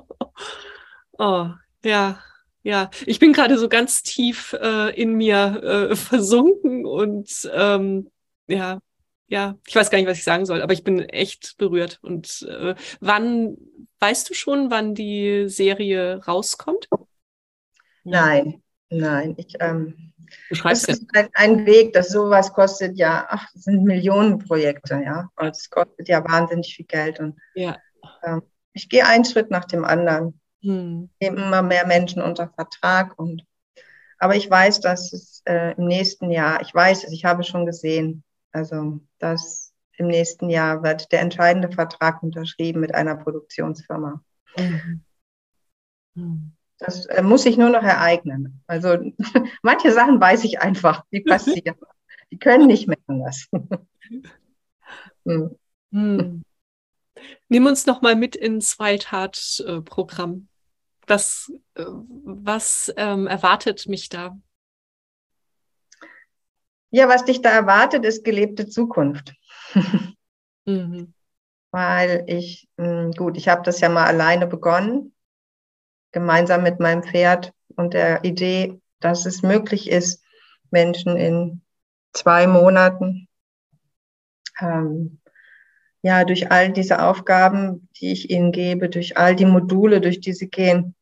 [1.19, 1.49] oh.
[1.83, 2.21] ja.
[2.63, 2.91] ja.
[3.07, 8.11] Ich bin gerade so ganz tief äh, in mir äh, versunken und ähm,
[8.47, 8.79] ja,
[9.33, 11.99] ja, ich weiß gar nicht, was ich sagen soll, aber ich bin echt berührt.
[12.03, 13.57] Und äh, wann,
[14.03, 16.89] weißt du schon, wann die Serie rauskommt?
[18.03, 19.35] Nein, nein.
[19.39, 20.13] Ich, ähm,
[20.49, 25.01] du schreibst das ist ein, ein, Weg, dass sowas kostet ja, ach, das sind Millionenprojekte,
[25.05, 25.31] ja.
[25.37, 27.21] Und es kostet ja wahnsinnig viel Geld.
[27.21, 27.77] Und ja.
[28.25, 28.43] ähm,
[28.73, 30.41] ich gehe einen Schritt nach dem anderen.
[30.63, 31.09] Hm.
[31.21, 33.45] Nehme immer mehr Menschen unter Vertrag und
[34.19, 37.67] aber ich weiß, dass es äh, im nächsten Jahr, ich weiß es, ich habe schon
[37.67, 38.23] gesehen,
[38.53, 39.62] also dass
[39.97, 44.23] im nächsten Jahr wird der entscheidende Vertrag unterschrieben mit einer Produktionsfirma.
[44.57, 45.05] Mhm.
[46.15, 46.53] Mhm.
[46.79, 48.63] Das äh, muss sich nur noch ereignen.
[48.67, 48.99] Also
[49.63, 51.77] manche Sachen weiß ich einfach, die passieren.
[52.31, 53.49] die können nicht mehr anders.
[55.25, 55.57] hm.
[55.93, 56.43] Hm.
[57.49, 60.49] Nimm uns noch mal mit ins Wildheart-Programm.
[61.07, 64.39] Was, äh, was ähm, erwartet mich da?
[66.91, 69.35] Ja, was dich da erwartet, ist gelebte Zukunft.
[70.67, 71.15] mhm.
[71.71, 75.15] Weil ich, hm, gut, ich habe das ja mal alleine begonnen,
[76.13, 80.23] gemeinsam mit meinem Pferd und der Idee, dass es möglich ist,
[80.71, 81.63] Menschen in
[82.13, 83.29] zwei Monaten
[84.61, 85.21] ähm,
[86.03, 90.35] ja durch all diese Aufgaben, die ich ihnen gebe, durch all die Module, durch die
[90.35, 90.95] sie gehen,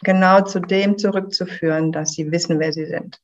[0.00, 3.20] genau zu dem zurückzuführen, dass sie wissen, wer sie sind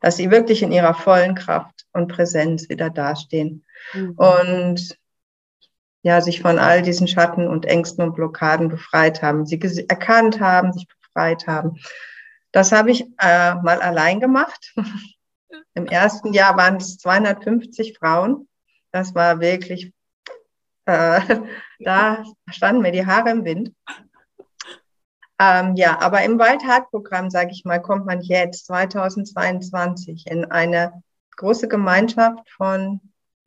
[0.00, 3.64] dass sie wirklich in ihrer vollen Kraft und Präsenz wieder dastehen
[3.94, 4.10] mhm.
[4.16, 4.98] und
[6.02, 10.72] ja, sich von all diesen Schatten und Ängsten und Blockaden befreit haben, sie erkannt haben,
[10.72, 11.78] sich befreit haben.
[12.52, 14.74] Das habe ich äh, mal allein gemacht.
[15.74, 18.48] Im ersten Jahr waren es 250 Frauen.
[18.90, 19.92] Das war wirklich,
[20.86, 21.20] äh,
[21.80, 23.72] da standen mir die Haare im Wind.
[25.40, 31.02] Ähm, ja, aber im Waldhart-Programm, sage ich mal, kommt man jetzt 2022 in eine
[31.36, 33.00] große Gemeinschaft von,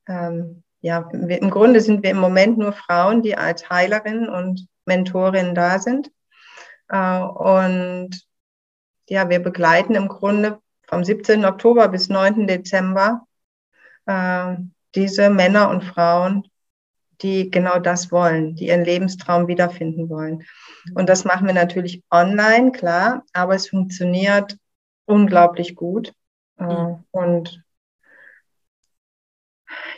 [0.07, 4.67] ähm, ja, wir, im Grunde sind wir im Moment nur Frauen, die als Heilerinnen und
[4.85, 6.11] Mentorinnen da sind.
[6.87, 8.25] Äh, und
[9.09, 11.43] ja, wir begleiten im Grunde vom 17.
[11.45, 12.47] Oktober bis 9.
[12.47, 13.27] Dezember
[14.05, 14.55] äh,
[14.95, 16.47] diese Männer und Frauen
[17.21, 20.43] die genau das wollen, die ihren Lebenstraum wiederfinden wollen.
[20.95, 24.57] Und das machen wir natürlich online, klar, aber es funktioniert
[25.05, 26.13] unglaublich gut.
[26.57, 27.03] Mhm.
[27.11, 27.63] Und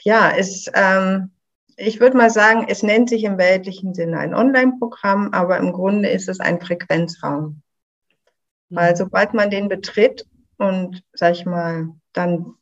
[0.04, 1.32] ja, es, ähm,
[1.78, 6.10] ich würde mal sagen, es nennt sich im weltlichen Sinne ein Online-Programm, aber im Grunde
[6.10, 7.62] ist es ein Frequenzraum.
[8.70, 8.76] Mhm.
[8.76, 10.26] Weil sobald man den betritt
[10.58, 12.56] und, sag ich mal, dann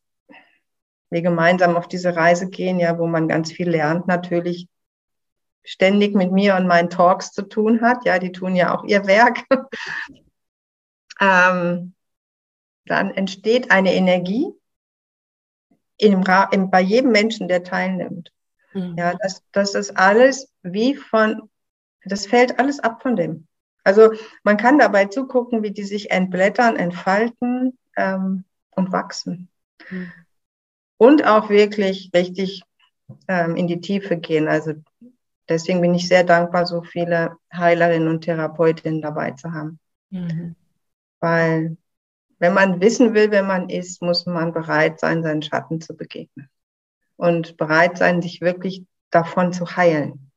[1.12, 4.68] wir gemeinsam auf diese Reise gehen, ja, wo man ganz viel lernt, natürlich
[5.64, 8.05] ständig mit mir und meinen Talks zu tun hat.
[8.05, 9.43] Ja, die tun ja auch ihr Werk.
[11.20, 11.93] ähm,
[12.86, 14.47] dann entsteht eine Energie
[15.97, 18.32] in, in, bei jedem Menschen, der teilnimmt.
[18.74, 18.95] Mhm.
[18.97, 21.49] Ja, das, das ist alles wie von,
[22.05, 23.47] das fällt alles ab von dem.
[23.84, 29.49] Also man kann dabei zugucken, wie die sich entblättern, entfalten ähm, und wachsen.
[29.89, 30.12] Mhm
[31.02, 32.62] und auch wirklich richtig
[33.28, 34.47] ähm, in die Tiefe gehen.
[34.47, 34.74] Also
[35.49, 39.80] deswegen bin ich sehr dankbar, so viele Heilerinnen und Therapeutinnen dabei zu haben.
[40.12, 40.56] Mhm.
[41.20, 41.76] Weil
[42.38, 46.47] wenn man wissen will, wer man ist, muss man bereit sein, seinen Schatten zu begegnen.
[47.16, 50.32] Und bereit sein, sich wirklich davon zu heilen.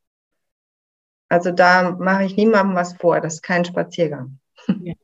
[1.28, 4.38] Also da mache ich niemandem was vor, das ist kein Spaziergang.
[4.80, 4.94] Ja.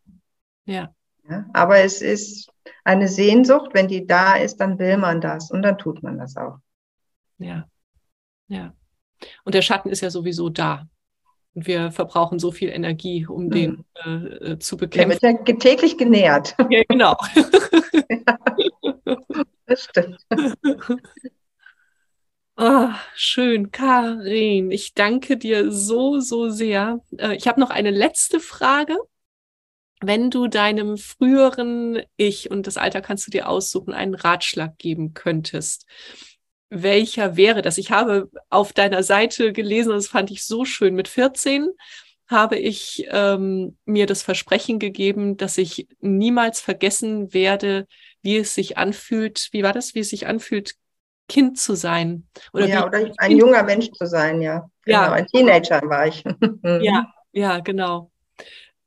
[0.64, 0.94] ja.
[1.28, 2.49] ja aber es ist
[2.84, 6.36] eine Sehnsucht, wenn die da ist, dann will man das und dann tut man das
[6.36, 6.58] auch.
[7.38, 7.66] Ja,
[8.48, 8.74] ja.
[9.44, 10.86] Und der Schatten ist ja sowieso da.
[11.54, 13.50] Und wir verbrauchen so viel Energie, um mhm.
[13.50, 15.18] den äh, äh, zu bekämpfen.
[15.20, 16.54] Der wird ja täglich genährt.
[16.70, 17.16] Ja, genau.
[18.08, 18.38] ja,
[19.66, 20.24] das stimmt.
[22.56, 24.70] Oh, schön, Karin.
[24.70, 27.00] Ich danke dir so, so sehr.
[27.16, 28.96] Äh, ich habe noch eine letzte Frage
[30.00, 35.14] wenn du deinem früheren Ich, und das Alter kannst du dir aussuchen, einen Ratschlag geben
[35.14, 35.86] könntest,
[36.70, 37.78] welcher wäre das?
[37.78, 41.68] Ich habe auf deiner Seite gelesen, das fand ich so schön, mit 14
[42.28, 47.88] habe ich ähm, mir das Versprechen gegeben, dass ich niemals vergessen werde,
[48.22, 49.48] wie es sich anfühlt.
[49.50, 49.96] Wie war das?
[49.96, 50.76] Wie es sich anfühlt,
[51.28, 52.28] Kind zu sein?
[52.52, 54.70] Oder ja, oder ein kind junger Mensch zu sein, ja.
[54.84, 55.12] Genau, ja.
[55.12, 56.22] ein Teenager war ich.
[56.80, 58.12] ja, ja, genau.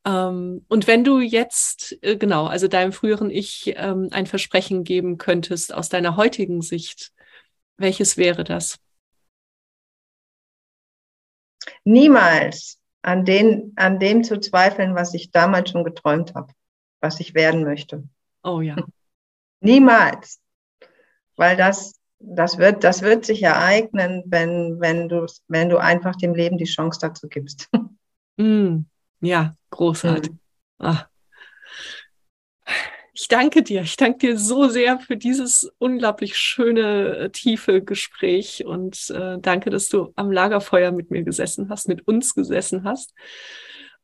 [0.05, 5.17] Ähm, und wenn du jetzt, äh, genau, also deinem früheren Ich ähm, ein Versprechen geben
[5.17, 7.13] könntest aus deiner heutigen Sicht,
[7.77, 8.79] welches wäre das?
[11.85, 16.53] Niemals an, den, an dem zu zweifeln, was ich damals schon geträumt habe,
[16.99, 18.03] was ich werden möchte.
[18.43, 18.75] Oh ja.
[19.61, 20.39] Niemals.
[21.35, 26.33] Weil das, das, wird, das wird sich ereignen, wenn, wenn, du, wenn du einfach dem
[26.33, 27.69] Leben die Chance dazu gibst.
[28.37, 28.79] Mm,
[29.23, 30.31] ja, großartig.
[30.31, 30.37] Mm.
[30.79, 31.07] Ach.
[33.15, 33.83] Ich danke dir.
[33.83, 39.69] Ich danke dir so sehr für dieses unglaublich schöne, äh, tiefe Gespräch und äh, danke,
[39.69, 43.13] dass du am Lagerfeuer mit mir gesessen hast, mit uns gesessen hast.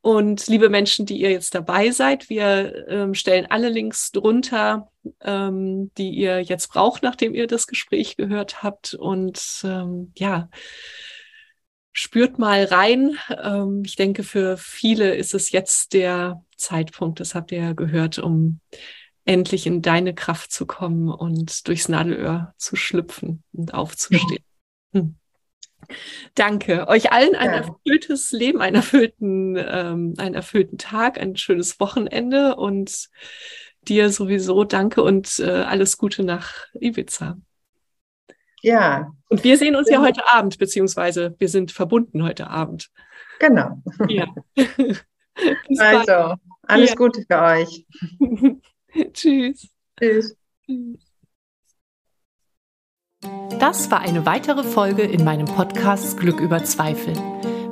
[0.01, 4.89] Und liebe Menschen, die ihr jetzt dabei seid, wir ähm, stellen alle Links drunter,
[5.21, 8.93] ähm, die ihr jetzt braucht, nachdem ihr das Gespräch gehört habt.
[8.93, 10.49] Und ähm, ja,
[11.91, 13.17] spürt mal rein.
[13.43, 18.19] Ähm, ich denke, für viele ist es jetzt der Zeitpunkt, das habt ihr ja gehört,
[18.19, 18.59] um
[19.25, 24.43] endlich in deine Kraft zu kommen und durchs Nadelöhr zu schlüpfen und aufzustehen.
[24.93, 25.15] Hm.
[26.35, 26.87] Danke.
[26.87, 27.57] Euch allen ein ja.
[27.57, 33.09] erfülltes Leben, einen erfüllten, ähm, einen erfüllten Tag, ein schönes Wochenende und
[33.87, 37.37] dir sowieso danke und äh, alles Gute nach Ibiza.
[38.61, 39.11] Ja.
[39.29, 42.89] Und wir sehen uns ja heute Abend, beziehungsweise wir sind verbunden heute Abend.
[43.39, 43.81] Genau.
[44.07, 44.27] Ja.
[45.77, 46.95] also, alles ja.
[46.95, 47.85] Gute für euch.
[49.13, 49.69] Tschüss.
[49.99, 50.35] Tschüss.
[53.59, 57.13] Das war eine weitere Folge in meinem Podcast Glück über Zweifel.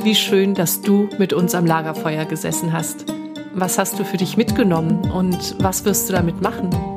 [0.04, 3.06] Wie schön, dass du mit uns am Lagerfeuer gesessen hast.
[3.54, 6.97] Was hast du für dich mitgenommen und was wirst du damit machen?